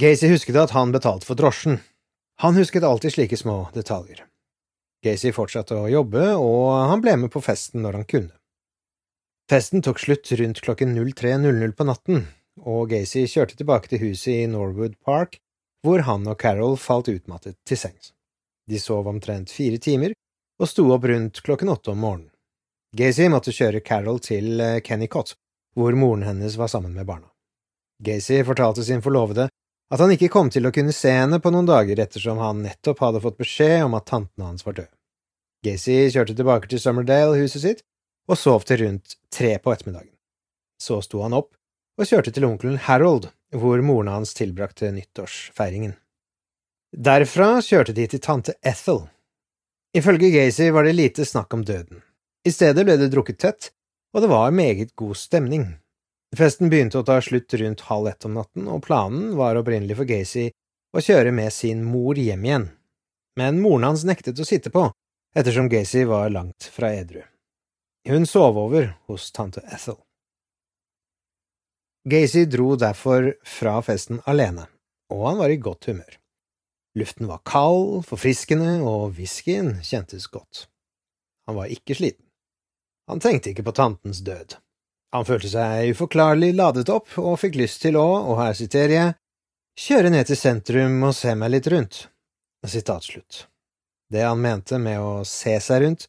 Gacy 0.00 0.28
husket 0.30 0.56
at 0.56 0.74
han 0.76 0.92
betalte 0.94 1.26
for 1.26 1.38
drosjen. 1.38 1.80
Han 2.38 2.54
husket 2.54 2.86
alltid 2.86 3.12
slike 3.16 3.36
små 3.36 3.68
detaljer. 3.74 4.24
Gacy 5.04 5.32
fortsatte 5.34 5.74
å 5.78 5.88
jobbe, 5.90 6.34
og 6.38 6.90
han 6.90 7.02
ble 7.02 7.16
med 7.18 7.32
på 7.34 7.42
festen 7.42 7.82
når 7.82 8.00
han 8.00 8.06
kunne. 8.10 8.34
Festen 9.50 9.82
tok 9.82 9.98
slutt 10.02 10.30
rundt 10.38 10.60
klokken 10.62 10.94
03.00 10.98 11.74
på 11.74 11.86
natten, 11.88 12.26
og 12.60 12.90
Gacy 12.92 13.24
kjørte 13.30 13.56
tilbake 13.58 13.90
til 13.90 14.02
huset 14.02 14.34
i 14.34 14.48
Norwood 14.50 14.98
Park, 15.06 15.38
hvor 15.82 16.02
han 16.06 16.26
og 16.28 16.38
Carol 16.42 16.76
falt 16.78 17.08
utmattet 17.10 17.56
til 17.66 17.80
sengs. 17.80 18.12
De 18.68 18.78
sov 18.82 19.06
omtrent 19.08 19.50
fire 19.54 19.78
timer 19.80 20.12
og 20.58 20.68
sto 20.68 20.84
opp 20.92 21.06
rundt 21.08 21.40
klokken 21.46 21.70
åtte 21.72 21.94
om 21.94 22.02
morgenen. 22.02 22.32
Gacy 22.98 23.28
måtte 23.30 23.54
kjøre 23.54 23.82
Carol 23.84 24.18
til 24.24 24.60
eh, 24.60 24.80
Kennicott, 24.84 25.34
hvor 25.76 25.94
moren 25.94 26.24
hennes 26.26 26.56
var 26.58 26.70
sammen 26.72 26.94
med 26.96 27.06
barna. 27.06 27.28
Gacy 28.04 28.44
fortalte 28.46 28.84
sin 28.84 29.02
forlovede 29.02 29.48
at 29.88 30.00
han 30.00 30.12
ikke 30.12 30.30
kom 30.32 30.50
til 30.52 30.68
å 30.68 30.72
kunne 30.74 30.92
se 30.92 31.10
henne 31.14 31.40
på 31.40 31.50
noen 31.52 31.68
dager 31.68 31.98
ettersom 32.02 32.40
han 32.42 32.62
nettopp 32.62 33.00
hadde 33.02 33.22
fått 33.24 33.38
beskjed 33.40 33.86
om 33.86 33.96
at 33.98 34.06
tanten 34.10 34.44
hans 34.44 34.66
var 34.66 34.76
død. 34.78 34.90
Gacy 35.64 35.96
kjørte 36.14 36.36
tilbake 36.38 36.68
til 36.70 36.80
Summerdale, 36.82 37.38
huset 37.40 37.64
sitt, 37.64 37.80
og 38.28 38.38
sov 38.38 38.66
til 38.68 38.84
rundt 38.84 39.16
tre 39.34 39.56
på 39.58 39.72
ettermiddagen. 39.72 40.12
Så 40.78 41.00
sto 41.02 41.24
han 41.24 41.34
opp 41.34 41.54
og 41.98 42.06
kjørte 42.06 42.30
til 42.34 42.46
onkelen 42.46 42.78
Harold, 42.84 43.30
hvor 43.50 43.80
moren 43.82 44.12
hans 44.12 44.36
tilbrakte 44.36 44.92
nyttårsfeiringen. 44.94 45.96
Derfra 46.94 47.58
kjørte 47.64 47.96
de 47.96 48.06
til 48.08 48.22
tante 48.22 48.54
Ethel. 48.62 49.06
Ifølge 49.96 50.30
Gacy 50.30 50.68
var 50.70 50.86
det 50.86 50.94
lite 50.94 51.26
snakk 51.26 51.56
om 51.56 51.64
døden. 51.66 52.04
I 52.46 52.52
stedet 52.54 52.84
ble 52.86 52.96
det 53.00 53.10
drukket 53.12 53.40
tett, 53.42 53.70
og 54.14 54.22
det 54.22 54.30
var 54.30 54.54
meget 54.54 54.94
god 54.96 55.16
stemning. 55.18 55.66
Festen 56.36 56.68
begynte 56.68 57.00
å 57.00 57.06
ta 57.06 57.20
slutt 57.24 57.54
rundt 57.56 57.86
halv 57.88 58.10
ett 58.10 58.26
om 58.28 58.34
natten, 58.36 58.66
og 58.68 58.82
planen 58.84 59.32
var 59.38 59.56
opprinnelig 59.56 59.96
for 59.96 60.08
Gacy 60.08 60.50
å 60.92 61.00
kjøre 61.04 61.32
med 61.32 61.52
sin 61.52 61.80
mor 61.84 62.18
hjem 62.20 62.44
igjen, 62.44 62.66
men 63.40 63.62
moren 63.64 63.88
hans 63.88 64.04
nektet 64.08 64.40
å 64.40 64.46
sitte 64.48 64.72
på, 64.74 64.88
ettersom 65.36 65.70
Gacy 65.72 66.04
var 66.08 66.28
langt 66.34 66.68
fra 66.74 66.92
edru. 66.96 67.22
Hun 68.08 68.28
sov 68.28 68.58
over 68.60 68.92
hos 69.08 69.30
tante 69.32 69.64
Ethel. 69.72 69.96
Gacy 72.08 72.44
dro 72.48 72.76
derfor 72.80 73.34
fra 73.44 73.78
festen 73.84 74.22
alene, 74.28 74.68
og 75.12 75.26
han 75.28 75.40
var 75.40 75.52
i 75.52 75.60
godt 75.60 75.90
humør. 75.90 76.18
Luften 76.98 77.28
var 77.28 77.44
kald, 77.46 78.06
forfriskende, 78.08 78.78
og 78.84 79.16
whiskyen 79.18 79.76
kjentes 79.84 80.26
godt. 80.32 80.66
Han 81.48 81.56
var 81.56 81.72
ikke 81.72 81.96
sliten. 81.96 82.24
Han 83.08 83.20
tenkte 83.24 83.52
ikke 83.52 83.64
på 83.68 83.76
tantens 83.76 84.20
død. 84.24 84.56
Han 85.16 85.24
følte 85.24 85.50
seg 85.52 85.94
uforklarlig 85.94 86.52
ladet 86.56 86.88
opp 86.92 87.14
og 87.20 87.38
fikk 87.40 87.56
lyst 87.60 87.80
til 87.84 87.96
å, 87.96 88.06
og 88.28 88.40
her 88.42 88.56
siterer 88.58 88.94
jeg, 88.94 89.14
kjøre 89.78 90.12
ned 90.12 90.28
til 90.28 90.36
sentrum 90.36 90.98
og 91.08 91.14
se 91.16 91.32
meg 91.38 91.54
litt 91.54 91.70
rundt. 91.72 92.02
Sitat 92.66 93.06
slutt. 93.06 93.46
Det 94.12 94.24
han 94.24 94.40
mente 94.42 94.80
med 94.82 95.00
å 95.00 95.22
se 95.28 95.54
seg 95.62 95.84
rundt, 95.84 96.08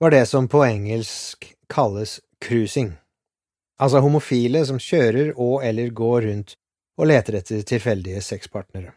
var 0.00 0.14
det 0.14 0.24
som 0.30 0.48
på 0.48 0.62
engelsk 0.64 1.50
kalles 1.68 2.20
cruising 2.40 2.94
altså 3.82 4.02
homofile 4.02 4.64
som 4.66 4.80
kjører 4.82 5.34
og 5.36 5.62
eller 5.66 5.92
går 5.94 6.22
rundt 6.26 6.56
og 6.98 7.10
leter 7.10 7.38
etter 7.38 7.62
tilfeldige 7.66 8.22
sexpartnere. 8.24 8.92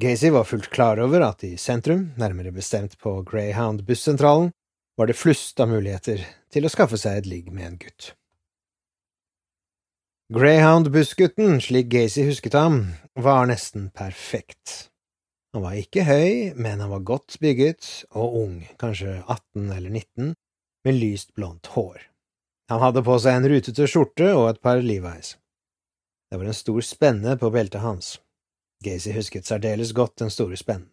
Gacy 0.00 0.30
var 0.32 0.48
fullt 0.48 0.70
klar 0.72 1.00
over 1.00 1.24
at 1.26 1.44
i 1.44 1.56
sentrum, 1.60 2.10
nærmere 2.16 2.52
bestemt 2.52 2.96
på 3.00 3.18
Greyhound 3.28 3.84
bussentralen, 3.88 4.52
var 4.96 5.08
det 5.08 5.16
flust 5.16 5.60
av 5.60 5.68
muligheter 5.68 6.22
til 6.52 6.64
å 6.64 6.72
skaffe 6.72 6.98
seg 7.00 7.20
et 7.20 7.28
ligg 7.28 7.52
med 7.52 7.66
en 7.66 7.78
gutt. 7.80 8.12
Greyhound-bussgutten, 10.30 11.60
slik 11.60 11.86
Gacy 11.86 12.22
husket 12.22 12.52
ham, 12.52 12.92
var 13.14 13.46
nesten 13.50 13.88
perfekt. 13.90 14.90
Han 15.52 15.64
var 15.64 15.74
ikke 15.74 16.04
høy, 16.06 16.52
men 16.54 16.78
han 16.78 16.92
var 16.92 17.02
godt 17.02 17.34
bygget 17.42 17.88
og 18.14 18.36
ung, 18.38 18.52
kanskje 18.78 19.16
18 19.24 19.72
eller 19.74 19.90
19, 19.90 20.36
med 20.86 20.94
lyst 20.94 21.34
blondt 21.34 21.72
hår. 21.74 22.04
Han 22.70 22.78
hadde 22.78 23.02
på 23.02 23.16
seg 23.18 23.40
en 23.40 23.48
rutete 23.50 23.88
skjorte 23.90 24.28
og 24.36 24.44
et 24.52 24.60
par 24.62 24.78
Levi's. 24.78 25.32
Det 26.30 26.38
var 26.38 26.52
en 26.52 26.60
stor 26.60 26.78
spenne 26.86 27.34
på 27.34 27.50
beltet 27.50 27.82
hans. 27.82 28.12
Gacy 28.86 29.16
husket 29.18 29.50
særdeles 29.50 29.90
godt 29.98 30.22
den 30.22 30.30
store 30.30 30.54
spennen. 30.54 30.92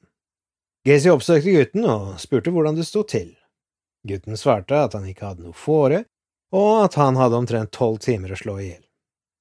Gacy 0.82 1.14
oppsøkte 1.14 1.54
gutten 1.60 1.86
og 1.86 2.18
spurte 2.18 2.56
hvordan 2.58 2.82
det 2.82 2.88
sto 2.90 3.06
til. 3.06 3.36
Gutten 4.02 4.34
svarte 4.34 4.82
at 4.82 4.98
han 4.98 5.06
ikke 5.06 5.30
hadde 5.30 5.46
noe 5.46 5.54
fore, 5.54 6.08
og 6.58 6.88
at 6.88 6.98
han 6.98 7.22
hadde 7.22 7.38
omtrent 7.38 7.76
tolv 7.78 8.02
timer 8.02 8.34
å 8.34 8.42
slå 8.42 8.60
i 8.66 8.70
hjel. 8.72 8.87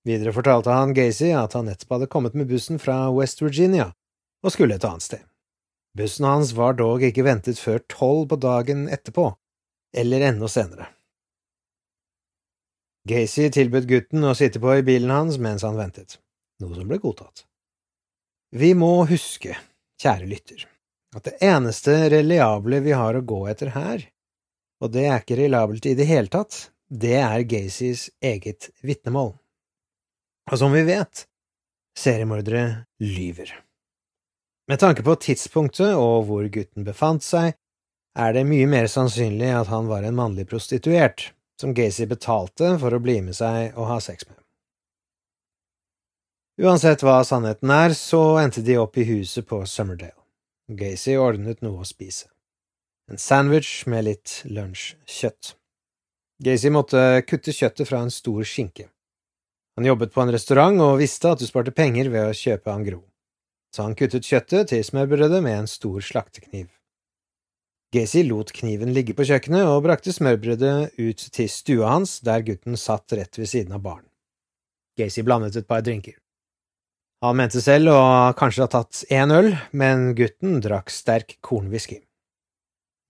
Videre 0.07 0.33
fortalte 0.33 0.71
han 0.71 0.95
Gacy 0.95 1.33
at 1.35 1.57
han 1.59 1.67
nettopp 1.67 1.97
hadde 1.97 2.11
kommet 2.11 2.37
med 2.39 2.47
bussen 2.47 2.79
fra 2.79 3.09
West 3.11 3.43
Virginia 3.43 3.91
og 4.45 4.53
skulle 4.55 4.77
et 4.79 4.85
annet 4.87 5.03
sted. 5.03 5.23
Bussen 5.99 6.29
hans 6.29 6.53
var 6.55 6.77
dog 6.79 7.03
ikke 7.03 7.25
ventet 7.27 7.59
før 7.59 7.81
tolv 7.91 8.29
på 8.31 8.37
dagen 8.39 8.85
etterpå, 8.93 9.31
eller 9.97 10.27
enda 10.29 10.49
senere. 10.53 10.91
Gacy 13.09 13.49
tilbød 13.55 13.89
gutten 13.91 14.27
å 14.27 14.35
sitte 14.37 14.61
på 14.63 14.77
i 14.77 14.85
bilen 14.87 15.11
hans 15.15 15.39
mens 15.43 15.65
han 15.67 15.79
ventet, 15.79 16.19
noe 16.63 16.77
som 16.77 16.91
ble 16.91 16.99
godtatt. 17.03 17.47
Vi 18.55 18.75
må 18.79 19.07
huske, 19.11 19.57
kjære 20.03 20.29
lytter, 20.31 20.67
at 21.17 21.27
det 21.27 21.39
eneste 21.49 21.97
reliable 22.13 22.83
vi 22.85 22.95
har 22.95 23.17
å 23.17 23.25
gå 23.27 23.41
etter 23.51 23.73
her, 23.75 24.05
og 24.83 24.93
det 24.95 25.07
er 25.09 25.23
ikke 25.23 25.41
reliabelt 25.41 25.89
i 25.89 25.97
det 25.99 26.07
hele 26.11 26.31
tatt, 26.31 26.69
det 26.87 27.17
er 27.23 27.47
Gacys 27.49 28.11
eget 28.23 28.71
vitnemål. 28.87 29.33
Og 30.53 30.59
som 30.59 30.73
vi 30.73 30.85
vet, 30.87 31.25
seriemordere 31.99 32.87
lyver. 33.03 33.51
Med 34.69 34.79
tanke 34.79 35.03
på 35.07 35.15
tidspunktet 35.23 35.95
og 35.95 36.27
hvor 36.29 36.47
gutten 36.51 36.87
befant 36.87 37.25
seg, 37.27 37.55
er 38.17 38.33
det 38.33 38.47
mye 38.49 38.67
mer 38.71 38.87
sannsynlig 38.91 39.51
at 39.53 39.71
han 39.71 39.91
var 39.91 40.07
en 40.07 40.17
mannlig 40.17 40.47
prostituert, 40.51 41.33
som 41.61 41.75
Gacy 41.75 42.07
betalte 42.07 42.77
for 42.81 42.95
å 42.95 43.03
bli 43.03 43.21
med 43.25 43.37
seg 43.37 43.77
og 43.77 43.91
ha 43.91 43.99
sex 44.01 44.27
med. 44.29 44.39
Uansett 46.63 47.03
hva 47.05 47.19
sannheten 47.25 47.71
er, 47.73 47.93
så 47.93 48.39
endte 48.41 48.63
de 48.65 48.79
opp 48.81 48.97
i 48.97 49.05
huset 49.05 49.45
på 49.49 49.61
Summerdale. 49.69 50.17
Gacy 50.73 51.19
ordnet 51.21 51.61
noe 51.63 51.85
å 51.85 51.87
spise. 51.87 52.31
En 53.11 53.21
sandwich 53.21 53.85
med 53.87 54.07
litt 54.09 54.41
lunsjkjøtt. 54.49 55.53
Gacy 56.43 56.73
måtte 56.73 57.03
kutte 57.29 57.53
kjøttet 57.55 57.89
fra 57.91 58.01
en 58.03 58.11
stor 58.11 58.43
skinke. 58.49 58.89
Han 59.77 59.85
jobbet 59.85 60.13
på 60.15 60.23
en 60.25 60.33
restaurant 60.33 60.81
og 60.81 60.99
visste 61.03 61.35
at 61.35 61.43
du 61.43 61.47
sparte 61.49 61.75
penger 61.77 62.09
ved 62.09 62.31
å 62.31 62.37
kjøpe 62.37 62.73
angro, 62.73 63.03
så 63.75 63.85
han 63.85 63.97
kuttet 63.99 64.25
kjøttet 64.25 64.73
til 64.73 64.85
smørbrødet 64.85 65.43
med 65.45 65.59
en 65.61 65.69
stor 65.69 66.01
slaktekniv. 66.01 66.71
Gacy 67.93 68.25
lot 68.27 68.51
kniven 68.57 68.95
ligge 68.97 69.15
på 69.15 69.27
kjøkkenet 69.29 69.69
og 69.69 69.85
brakte 69.85 70.15
smørbrødet 70.17 70.97
ut 70.97 71.27
til 71.33 71.51
stua 71.53 71.93
hans, 71.93 72.19
der 72.25 72.43
gutten 72.45 72.77
satt 72.81 73.13
rett 73.15 73.39
ved 73.39 73.53
siden 73.53 73.77
av 73.77 73.85
baren. 73.85 74.09
Gacy 74.97 75.23
blandet 75.23 75.61
et 75.61 75.69
par 75.69 75.85
drinker. 75.85 76.17
Han 77.25 77.37
mente 77.37 77.61
selv 77.65 77.93
å 77.93 78.01
kanskje 78.37 78.65
ha 78.65 78.73
tatt 78.73 79.05
én 79.13 79.33
øl, 79.33 79.53
men 79.77 80.11
gutten 80.17 80.59
drakk 80.65 80.93
sterk 80.93 81.37
kornwhisky. 81.45 82.01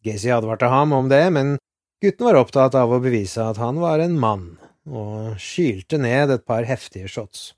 Gacy 0.06 0.30
advarte 0.34 0.68
ham 0.70 0.94
om 0.94 1.08
det, 1.10 1.24
men 1.34 1.56
gutten 2.02 2.26
var 2.28 2.38
opptatt 2.42 2.76
av 2.78 2.90
å 2.90 3.02
bevise 3.02 3.42
at 3.42 3.58
han 3.62 3.80
var 3.82 4.02
en 4.02 4.18
mann, 4.18 4.54
og 4.86 5.36
skylte 5.42 5.98
ned 5.98 6.32
et 6.34 6.46
par 6.46 6.66
heftige 6.68 7.10
shots. 7.10 7.50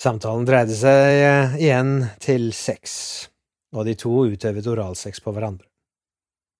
Samtalen 0.00 0.46
dreide 0.48 0.76
seg 0.76 1.58
igjen 1.60 2.06
til 2.24 2.50
sex, 2.56 3.28
og 3.76 3.84
de 3.88 3.96
to 3.98 4.12
utøvet 4.32 4.68
oralsex 4.70 5.20
på 5.20 5.34
hverandre. 5.36 5.66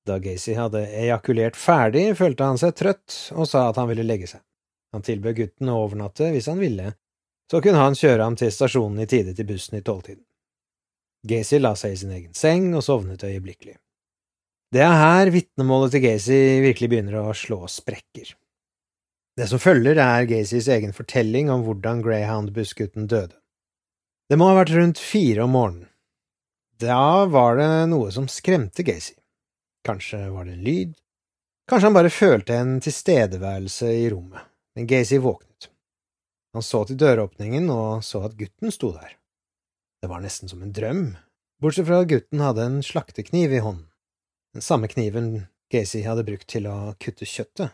Da 0.08 0.18
Gacy 0.20 0.56
hadde 0.56 0.82
ejakulert 0.96 1.56
ferdig, 1.60 2.10
følte 2.16 2.48
han 2.48 2.60
seg 2.60 2.74
trøtt 2.76 3.16
og 3.36 3.48
sa 3.48 3.68
at 3.68 3.78
han 3.80 3.88
ville 3.90 4.04
legge 4.04 4.28
seg. 4.30 4.42
Han 4.92 5.04
tilbød 5.06 5.36
gutten 5.36 5.70
å 5.70 5.78
overnatte 5.84 6.32
hvis 6.34 6.48
han 6.50 6.60
ville, 6.60 6.94
så 7.50 7.60
kunne 7.62 7.82
han 7.82 7.96
kjøre 7.98 8.24
ham 8.26 8.36
til 8.38 8.50
stasjonen 8.54 9.04
i 9.04 9.08
tide 9.10 9.34
til 9.36 9.48
bussen 9.48 9.78
i 9.78 9.84
tolvtiden. 9.86 10.24
Gacy 11.30 11.60
la 11.60 11.74
seg 11.76 11.94
i 11.94 12.00
sin 12.00 12.12
egen 12.16 12.34
seng 12.36 12.70
og 12.74 12.84
sovnet 12.86 13.24
øyeblikkelig. 13.26 13.76
Det 14.70 14.82
er 14.86 14.94
her 14.94 15.32
vitnemålet 15.34 15.96
til 15.96 16.04
Gacy 16.04 16.38
virkelig 16.64 16.88
begynner 16.92 17.18
å 17.20 17.34
slå 17.36 17.64
sprekker. 17.68 18.36
Det 19.40 19.46
som 19.48 19.56
følger, 19.56 19.96
er 19.96 20.26
Gacys 20.28 20.66
egen 20.68 20.90
fortelling 20.92 21.48
om 21.48 21.62
hvordan 21.64 22.02
Greyhound-bussgutten 22.04 23.06
døde. 23.08 23.38
Det 24.28 24.36
må 24.36 24.50
ha 24.50 24.58
vært 24.58 24.74
rundt 24.74 25.00
fire 25.00 25.46
om 25.46 25.54
morgenen. 25.56 25.86
Da 26.76 27.24
var 27.24 27.56
det 27.56 27.68
noe 27.88 28.10
som 28.12 28.26
skremte 28.28 28.84
Gacy. 28.84 29.14
Kanskje 29.88 30.20
var 30.34 30.44
det 30.44 30.58
en 30.58 30.66
lyd, 30.66 30.92
kanskje 31.64 31.88
han 31.88 31.96
bare 31.96 32.12
følte 32.12 32.58
en 32.60 32.76
tilstedeværelse 32.84 33.88
i 34.02 34.04
rommet, 34.12 34.44
men 34.76 34.90
Gacy 34.92 35.22
våknet. 35.24 35.70
Han 36.52 36.66
så 36.66 36.84
til 36.84 37.00
døråpningen 37.00 37.72
og 37.72 38.04
så 38.04 38.26
at 38.28 38.36
gutten 38.36 38.76
sto 38.76 38.92
der. 38.92 39.16
Det 40.04 40.12
var 40.12 40.20
nesten 40.20 40.52
som 40.52 40.60
en 40.60 40.76
drøm, 40.76 41.04
bortsett 41.64 41.88
fra 41.88 42.04
at 42.04 42.12
gutten 42.12 42.44
hadde 42.44 42.68
en 42.68 42.80
slaktekniv 42.84 43.56
i 43.56 43.64
hånden, 43.64 43.88
den 44.52 44.68
samme 44.68 44.92
kniven 44.92 45.46
Gacy 45.72 46.04
hadde 46.04 46.28
brukt 46.28 46.50
til 46.52 46.68
å 46.68 46.92
kutte 47.00 47.24
kjøttet, 47.24 47.72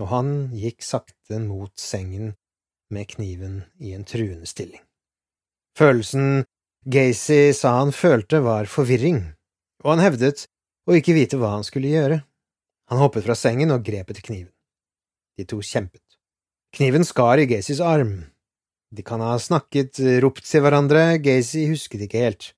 og 0.00 0.10
han 0.10 0.30
gikk 0.56 0.82
sakte 0.84 1.38
mot 1.42 1.72
sengen 1.80 2.34
med 2.92 3.08
kniven 3.14 3.62
i 3.80 3.94
en 3.96 4.06
truende 4.06 4.48
stilling. 4.48 4.82
Følelsen 5.78 6.44
Gacy 6.84 7.54
sa 7.56 7.78
han 7.80 7.94
følte, 7.96 8.42
var 8.44 8.68
forvirring, 8.70 9.22
og 9.82 9.94
han 9.94 10.04
hevdet 10.04 10.44
å 10.84 10.96
ikke 10.98 11.16
vite 11.16 11.38
hva 11.40 11.54
han 11.56 11.66
skulle 11.66 11.92
gjøre. 11.92 12.20
Han 12.92 13.00
hoppet 13.00 13.24
fra 13.24 13.36
sengen 13.38 13.72
og 13.72 13.84
grep 13.86 14.12
etter 14.12 14.24
kniven. 14.24 14.52
De 15.38 15.46
to 15.48 15.62
kjempet. 15.64 16.02
Kniven 16.74 17.06
skar 17.06 17.40
i 17.40 17.48
Gacys 17.48 17.80
arm. 17.80 18.26
De 18.94 19.02
kan 19.02 19.22
ha 19.24 19.32
snakket, 19.40 19.98
ropt 20.22 20.44
til 20.46 20.62
hverandre, 20.62 21.16
Gacy 21.22 21.64
husket 21.70 22.04
ikke 22.06 22.22
helt. 22.26 22.52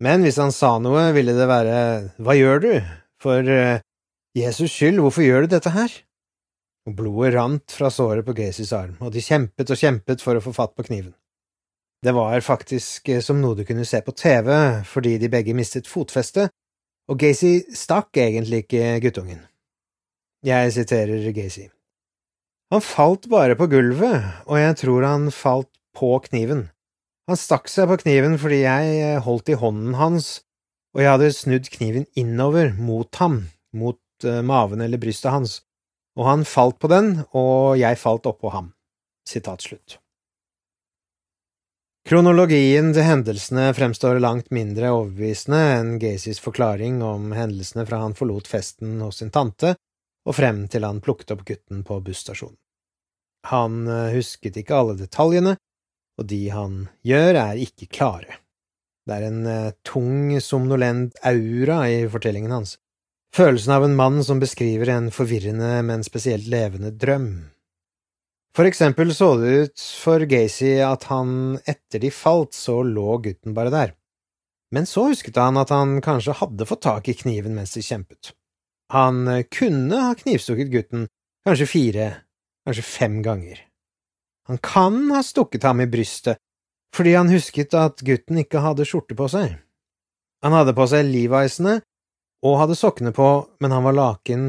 Men 0.00 0.24
hvis 0.24 0.40
han 0.40 0.54
sa 0.54 0.78
noe, 0.80 1.10
ville 1.12 1.34
det 1.36 1.46
være 1.50 1.76
Hva 2.24 2.34
gjør 2.38 2.62
du? 2.64 2.70
For 3.20 3.44
uh, 3.44 3.82
Jesus 4.34 4.72
skyld, 4.72 5.02
hvorfor 5.04 5.26
gjør 5.26 5.44
du 5.44 5.54
dette 5.54 5.74
her? 5.74 5.92
Og 6.88 6.96
blodet 6.96 7.34
rant 7.36 7.74
fra 7.76 7.90
såret 7.92 8.24
på 8.24 8.34
Gacys 8.36 8.72
arm, 8.72 8.96
og 9.04 9.12
de 9.12 9.22
kjempet 9.24 9.72
og 9.72 9.80
kjempet 9.80 10.22
for 10.24 10.38
å 10.38 10.44
få 10.44 10.54
fatt 10.56 10.72
på 10.76 10.86
kniven. 10.88 11.12
Det 12.00 12.14
var 12.16 12.40
faktisk 12.40 13.10
eh, 13.12 13.20
som 13.20 13.42
noe 13.42 13.58
du 13.58 13.66
kunne 13.68 13.84
se 13.84 14.00
på 14.00 14.14
TV, 14.16 14.48
fordi 14.88 15.18
de 15.20 15.28
begge 15.32 15.56
mistet 15.56 15.90
fotfestet, 15.90 16.48
og 17.10 17.20
Gacy 17.20 17.60
stakk 17.76 18.16
egentlig 18.16 18.64
ikke 18.64 18.96
guttungen. 19.04 19.42
Jeg 20.46 20.72
siterer 20.72 21.26
Gacy. 21.36 21.68
Han 22.72 22.80
falt 22.80 23.26
bare 23.28 23.56
på 23.58 23.66
gulvet, 23.68 24.24
og 24.46 24.60
jeg 24.60 24.76
tror 24.80 25.04
han 25.04 25.28
falt 25.34 25.68
på 25.96 26.14
kniven. 26.30 26.68
Han 27.28 27.38
stakk 27.38 27.68
seg 27.68 27.90
på 27.90 27.98
kniven 28.04 28.38
fordi 28.40 28.62
jeg 28.62 28.94
eh, 29.02 29.18
holdt 29.26 29.52
i 29.52 29.58
hånden 29.58 29.98
hans, 30.00 30.38
og 30.94 31.02
jeg 31.02 31.12
hadde 31.12 31.34
snudd 31.36 31.68
kniven 31.74 32.06
innover, 32.18 32.72
mot 32.78 33.10
ham, 33.20 33.42
mot 33.76 34.00
uh, 34.26 34.40
maven 34.42 34.80
eller 34.82 34.98
brystet 34.98 35.30
hans, 35.30 35.60
og 36.20 36.28
han 36.28 36.44
falt 36.44 36.76
på 36.82 36.90
den, 36.92 37.14
og 37.32 37.80
jeg 37.80 37.96
falt 37.96 38.28
oppå 38.28 38.52
ham. 38.52 38.70
Sitat 39.24 39.64
slutt. 39.64 39.96
Kronologien 42.08 42.90
til 42.96 43.04
hendelsene 43.04 43.70
fremstår 43.76 44.18
langt 44.20 44.48
mindre 44.52 44.90
overbevisende 44.92 45.60
enn 45.76 45.92
Gacys 46.00 46.40
forklaring 46.42 47.02
om 47.04 47.30
hendelsene 47.36 47.84
fra 47.88 48.00
han 48.02 48.16
forlot 48.18 48.48
festen 48.50 48.98
hos 49.04 49.20
sin 49.20 49.32
tante 49.32 49.74
og 50.28 50.36
frem 50.36 50.64
til 50.72 50.84
han 50.84 51.00
plukket 51.04 51.32
opp 51.34 51.44
gutten 51.48 51.84
på 51.86 52.00
busstasjonen. 52.04 52.58
Han 53.48 53.86
eh, 53.88 54.12
husket 54.16 54.58
ikke 54.60 54.76
alle 54.76 54.98
detaljene, 54.98 55.56
og 56.20 56.28
de 56.28 56.40
han 56.52 56.82
gjør, 57.06 57.38
er 57.40 57.60
ikke 57.64 57.88
klare. 57.88 58.40
Det 59.08 59.16
er 59.16 59.24
en 59.30 59.46
uh, 59.48 59.72
tung, 59.86 60.34
somnolent 60.44 61.16
aura 61.24 61.78
i 61.88 62.02
fortellingen 62.12 62.52
hans, 62.52 62.74
følelsen 63.36 63.72
av 63.76 63.84
en 63.86 63.96
mann 63.96 64.20
som 64.24 64.40
beskriver 64.42 64.90
en 64.90 65.10
forvirrende, 65.14 65.80
men 65.86 66.04
spesielt 66.06 66.48
levende 66.50 66.90
drøm. 66.90 67.30
For 68.56 68.66
eksempel 68.66 69.14
så 69.14 69.36
det 69.38 69.50
ut 69.64 69.82
for 70.02 70.24
Gacy 70.26 70.80
at 70.82 71.06
han 71.10 71.60
etter 71.70 72.02
de 72.02 72.10
falt, 72.10 72.56
så 72.56 72.80
lå 72.82 73.20
gutten 73.22 73.54
bare 73.54 73.70
der. 73.70 73.94
Men 74.74 74.86
så 74.86 75.08
husket 75.10 75.38
han 75.38 75.58
at 75.58 75.70
han 75.74 75.98
kanskje 76.02 76.36
hadde 76.38 76.66
fått 76.66 76.82
tak 76.86 77.08
i 77.10 77.14
kniven 77.18 77.54
mens 77.54 77.74
de 77.74 77.82
kjempet. 77.82 78.32
Han 78.90 79.26
kunne 79.54 80.02
ha 80.02 80.14
knivstukket 80.18 80.70
gutten 80.70 81.06
kanskje 81.46 81.66
fire, 81.70 82.06
kanskje 82.66 82.86
fem 82.86 83.20
ganger. 83.22 83.62
Han 84.50 84.58
kan 84.58 85.04
ha 85.14 85.22
stukket 85.22 85.62
ham 85.62 85.82
i 85.82 85.86
brystet, 85.90 86.40
fordi 86.94 87.14
han 87.14 87.30
husket 87.30 87.74
at 87.78 88.02
gutten 88.02 88.42
ikke 88.42 88.62
hadde 88.64 88.86
skjorte 88.86 89.14
på 89.14 89.28
seg. 89.30 89.54
Han 90.42 90.56
hadde 90.56 90.74
på 90.74 90.86
seg 90.90 91.06
Levi'sene 91.06 91.78
og 92.46 92.58
hadde 92.62 92.78
sokkene 92.78 93.12
på, 93.12 93.28
men 93.60 93.74
han 93.74 93.84
var 93.84 93.96
laken 93.96 94.46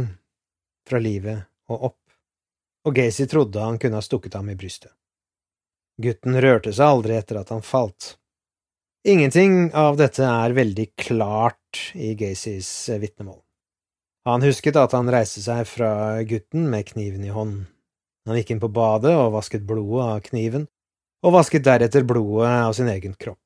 fra 0.88 1.00
livet 1.02 1.44
og 1.72 1.92
opp, 1.92 2.00
og 2.88 2.96
Gacy 2.96 3.28
trodde 3.30 3.62
han 3.64 3.80
kunne 3.82 4.00
ha 4.00 4.06
stukket 4.06 4.38
ham 4.40 4.50
i 4.52 4.58
brystet. 4.58 4.92
Gutten 6.02 6.40
rørte 6.42 6.74
seg 6.74 6.88
aldri 6.88 7.18
etter 7.20 7.42
at 7.42 7.52
han 7.54 7.64
falt. 7.66 8.16
Ingenting 9.08 9.72
av 9.78 9.98
dette 10.00 10.26
er 10.26 10.56
veldig 10.56 10.88
klart 11.00 11.92
i 11.98 12.14
Gacys 12.18 12.70
vitnemål. 13.02 13.40
Han 14.30 14.44
husket 14.46 14.78
at 14.78 14.94
han 14.94 15.10
reiste 15.10 15.42
seg 15.42 15.66
fra 15.66 16.22
gutten 16.30 16.68
med 16.70 16.86
kniven 16.92 17.24
i 17.26 17.34
hånden. 17.34 17.66
Han 18.30 18.38
gikk 18.38 18.52
inn 18.54 18.62
på 18.62 18.70
badet 18.70 19.16
og 19.18 19.34
vasket 19.34 19.66
blodet 19.66 20.04
av 20.06 20.20
kniven, 20.28 20.68
og 21.26 21.34
vasket 21.34 21.66
deretter 21.66 22.06
blodet 22.06 22.52
av 22.68 22.76
sin 22.78 22.90
egen 22.92 23.16
kropp. 23.18 23.42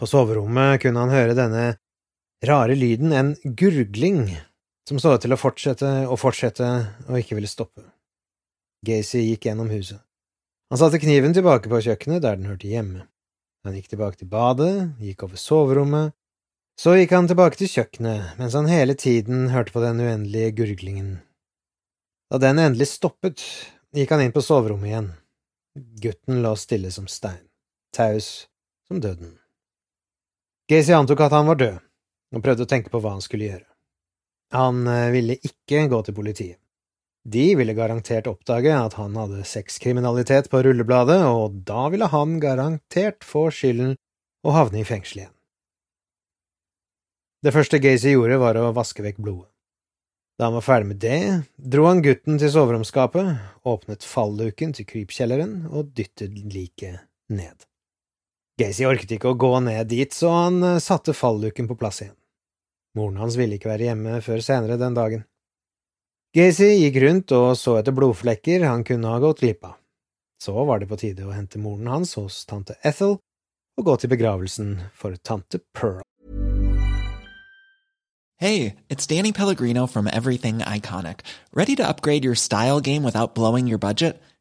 På 0.00 0.08
soverommet 0.10 0.80
kunne 0.82 1.04
han 1.04 1.14
høre 1.14 1.36
denne 1.38 1.64
rare 2.46 2.74
lyden, 2.74 3.12
en 3.12 3.34
gurgling, 3.44 4.38
som 4.88 5.00
så 5.00 5.14
ut 5.14 5.24
til 5.24 5.34
å 5.34 5.40
fortsette 5.40 5.90
og 6.06 6.18
fortsette 6.20 6.68
og 7.08 7.18
ikke 7.20 7.38
ville 7.38 7.50
stoppe. 7.50 7.84
Gacy 8.86 9.26
gikk 9.26 9.50
gjennom 9.50 9.70
huset. 9.70 10.00
Han 10.70 10.78
satte 10.80 11.00
kniven 11.02 11.34
tilbake 11.36 11.68
på 11.68 11.82
kjøkkenet 11.84 12.22
der 12.24 12.38
den 12.38 12.48
hørte 12.48 12.70
hjemme. 12.70 13.08
Han 13.66 13.76
gikk 13.76 13.90
tilbake 13.92 14.22
til 14.22 14.30
badet, 14.30 14.94
gikk 15.02 15.26
over 15.26 15.40
soverommet, 15.40 16.14
så 16.80 16.94
gikk 16.96 17.12
han 17.12 17.28
tilbake 17.28 17.60
til 17.60 17.68
kjøkkenet 17.68 18.38
mens 18.40 18.56
han 18.56 18.70
hele 18.70 18.96
tiden 18.96 19.50
hørte 19.52 19.74
på 19.74 19.82
den 19.84 20.00
uendelige 20.00 20.54
gurglingen 20.62 21.18
da 22.30 22.38
den 22.38 22.60
endelig 22.62 22.86
stoppet, 22.92 23.42
gikk 23.90 24.12
han 24.14 24.22
inn 24.22 24.34
på 24.34 24.42
soverommet 24.44 24.92
igjen. 24.92 25.08
Gutten 26.02 26.42
lå 26.44 26.54
stille 26.58 26.92
som 26.94 27.08
stein, 27.10 27.42
taus 27.94 28.46
som 28.86 29.00
døden. 29.02 29.32
Gacy 30.70 30.94
antok 30.94 31.24
at 31.26 31.34
han 31.34 31.50
var 31.50 31.58
død, 31.58 31.80
og 32.34 32.44
prøvde 32.44 32.66
å 32.66 32.70
tenke 32.70 32.92
på 32.92 33.00
hva 33.02 33.16
han 33.16 33.24
skulle 33.24 33.50
gjøre. 33.50 33.66
Han 34.56 34.86
eh, 34.90 35.10
ville 35.14 35.38
ikke 35.46 35.86
gå 35.90 36.02
til 36.06 36.16
politiet. 36.16 36.58
De 37.30 37.50
ville 37.58 37.76
garantert 37.76 38.30
oppdage 38.30 38.72
at 38.72 38.96
han 38.96 39.18
hadde 39.18 39.44
sexkriminalitet 39.44 40.48
på 40.50 40.62
rullebladet, 40.64 41.20
og 41.28 41.60
da 41.68 41.90
ville 41.92 42.08
han 42.08 42.38
garantert 42.40 43.26
få 43.28 43.50
skylden 43.52 43.98
og 44.46 44.56
havne 44.56 44.80
i 44.80 44.88
fengsel 44.88 45.24
igjen. 45.24 45.36
Det 47.44 47.52
første 47.56 47.80
Gacy 47.80 48.14
gjorde, 48.14 48.40
var 48.40 48.56
å 48.60 48.70
vaske 48.76 49.04
vekk 49.04 49.20
blodet. 49.20 49.48
Da 50.40 50.48
han 50.48 50.56
var 50.56 50.64
ferdig 50.64 50.88
med 50.88 51.00
det, 51.02 51.18
dro 51.56 51.84
han 51.84 52.00
gutten 52.04 52.38
til 52.40 52.48
soveromsskapet, 52.52 53.34
åpnet 53.68 54.04
falluken 54.08 54.72
til 54.76 54.86
krypkjelleren 54.88 55.66
og 55.68 55.92
dyttet 55.96 56.32
liket 56.48 57.02
ned. 57.28 57.66
Gacy 58.60 58.86
orket 58.88 59.12
ikke 59.16 59.32
å 59.32 59.38
gå 59.40 59.52
ned 59.64 59.88
dit, 59.92 60.12
så 60.12 60.32
han 60.32 60.64
eh, 60.64 60.80
satte 60.80 61.16
falluken 61.16 61.68
på 61.68 61.76
plass 61.80 62.00
igjen. 62.04 62.16
Moren 62.98 63.20
hans 63.22 63.36
ville 63.38 63.54
ikke 63.54 63.70
være 63.70 63.90
hjemme 63.90 64.18
før 64.24 64.42
senere 64.42 64.78
den 64.80 64.96
dagen. 64.98 65.24
Gacy 66.34 66.72
gikk 66.78 67.00
rundt 67.04 67.32
og 67.34 67.52
så 67.58 67.76
etter 67.80 67.94
blodflekker 67.94 68.66
han 68.66 68.84
kunne 68.86 69.10
ha 69.10 69.22
gått 69.22 69.42
glipp 69.42 69.66
av. 69.66 69.76
Så 70.40 70.54
var 70.54 70.80
det 70.80 70.88
på 70.90 70.98
tide 70.98 71.26
å 71.26 71.34
hente 71.34 71.60
moren 71.60 71.90
hans 71.90 72.14
hos 72.18 72.44
tante 72.48 72.78
Ethel 72.86 73.18
og 73.78 73.86
gå 73.86 73.96
til 74.00 74.10
begravelsen 74.12 74.78
for 74.94 75.14
tante 75.22 75.60
Pearl. 75.74 76.02
Hey, 78.40 78.76
it's 78.88 79.06
Danny 79.06 79.32
Pellegrino 79.32 79.86
from 79.86 80.06
Everything 80.06 80.60
Iconic. 80.60 81.20
Ready 81.52 81.76
to 81.76 81.86
upgrade 81.86 82.24
your 82.24 82.34
style 82.34 82.80
game 82.80 83.02
without 83.02 83.34
blowing 83.34 83.68
your 83.68 83.78
budget? 83.78 84.16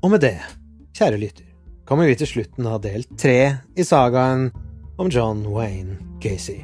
Og 0.00 0.14
med 0.14 0.22
det, 0.24 0.38
kjære 0.96 1.18
lytter, 1.20 1.44
kommer 1.84 2.08
vi 2.08 2.14
til 2.16 2.28
slutten 2.30 2.68
av 2.70 2.78
del 2.84 3.04
tre 3.20 3.60
i 3.76 3.84
sagaen 3.84 4.46
om 5.00 5.10
John 5.12 5.42
Wayne 5.52 5.98
Gacy, 6.24 6.62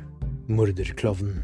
morderklovnen. 0.49 1.43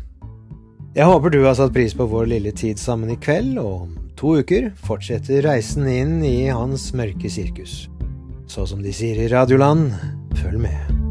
Jeg 0.96 1.08
håper 1.08 1.32
du 1.32 1.42
har 1.44 1.56
satt 1.56 1.72
pris 1.76 1.92
på 1.96 2.08
vår 2.08 2.30
lille 2.32 2.52
tid 2.56 2.80
sammen 2.80 3.12
i 3.12 3.18
kveld, 3.20 3.60
og 3.60 3.86
om 3.86 3.94
to 4.16 4.38
uker 4.40 4.70
fortsetter 4.88 5.44
reisen 5.44 5.88
inn 5.88 6.18
i 6.24 6.48
hans 6.48 6.90
mørke 6.96 7.32
sirkus. 7.32 7.86
Så 8.48 8.64
som 8.68 8.80
de 8.84 8.92
sier 8.96 9.20
i 9.20 9.30
Radioland, 9.32 9.90
følg 10.40 10.64
med. 10.64 11.01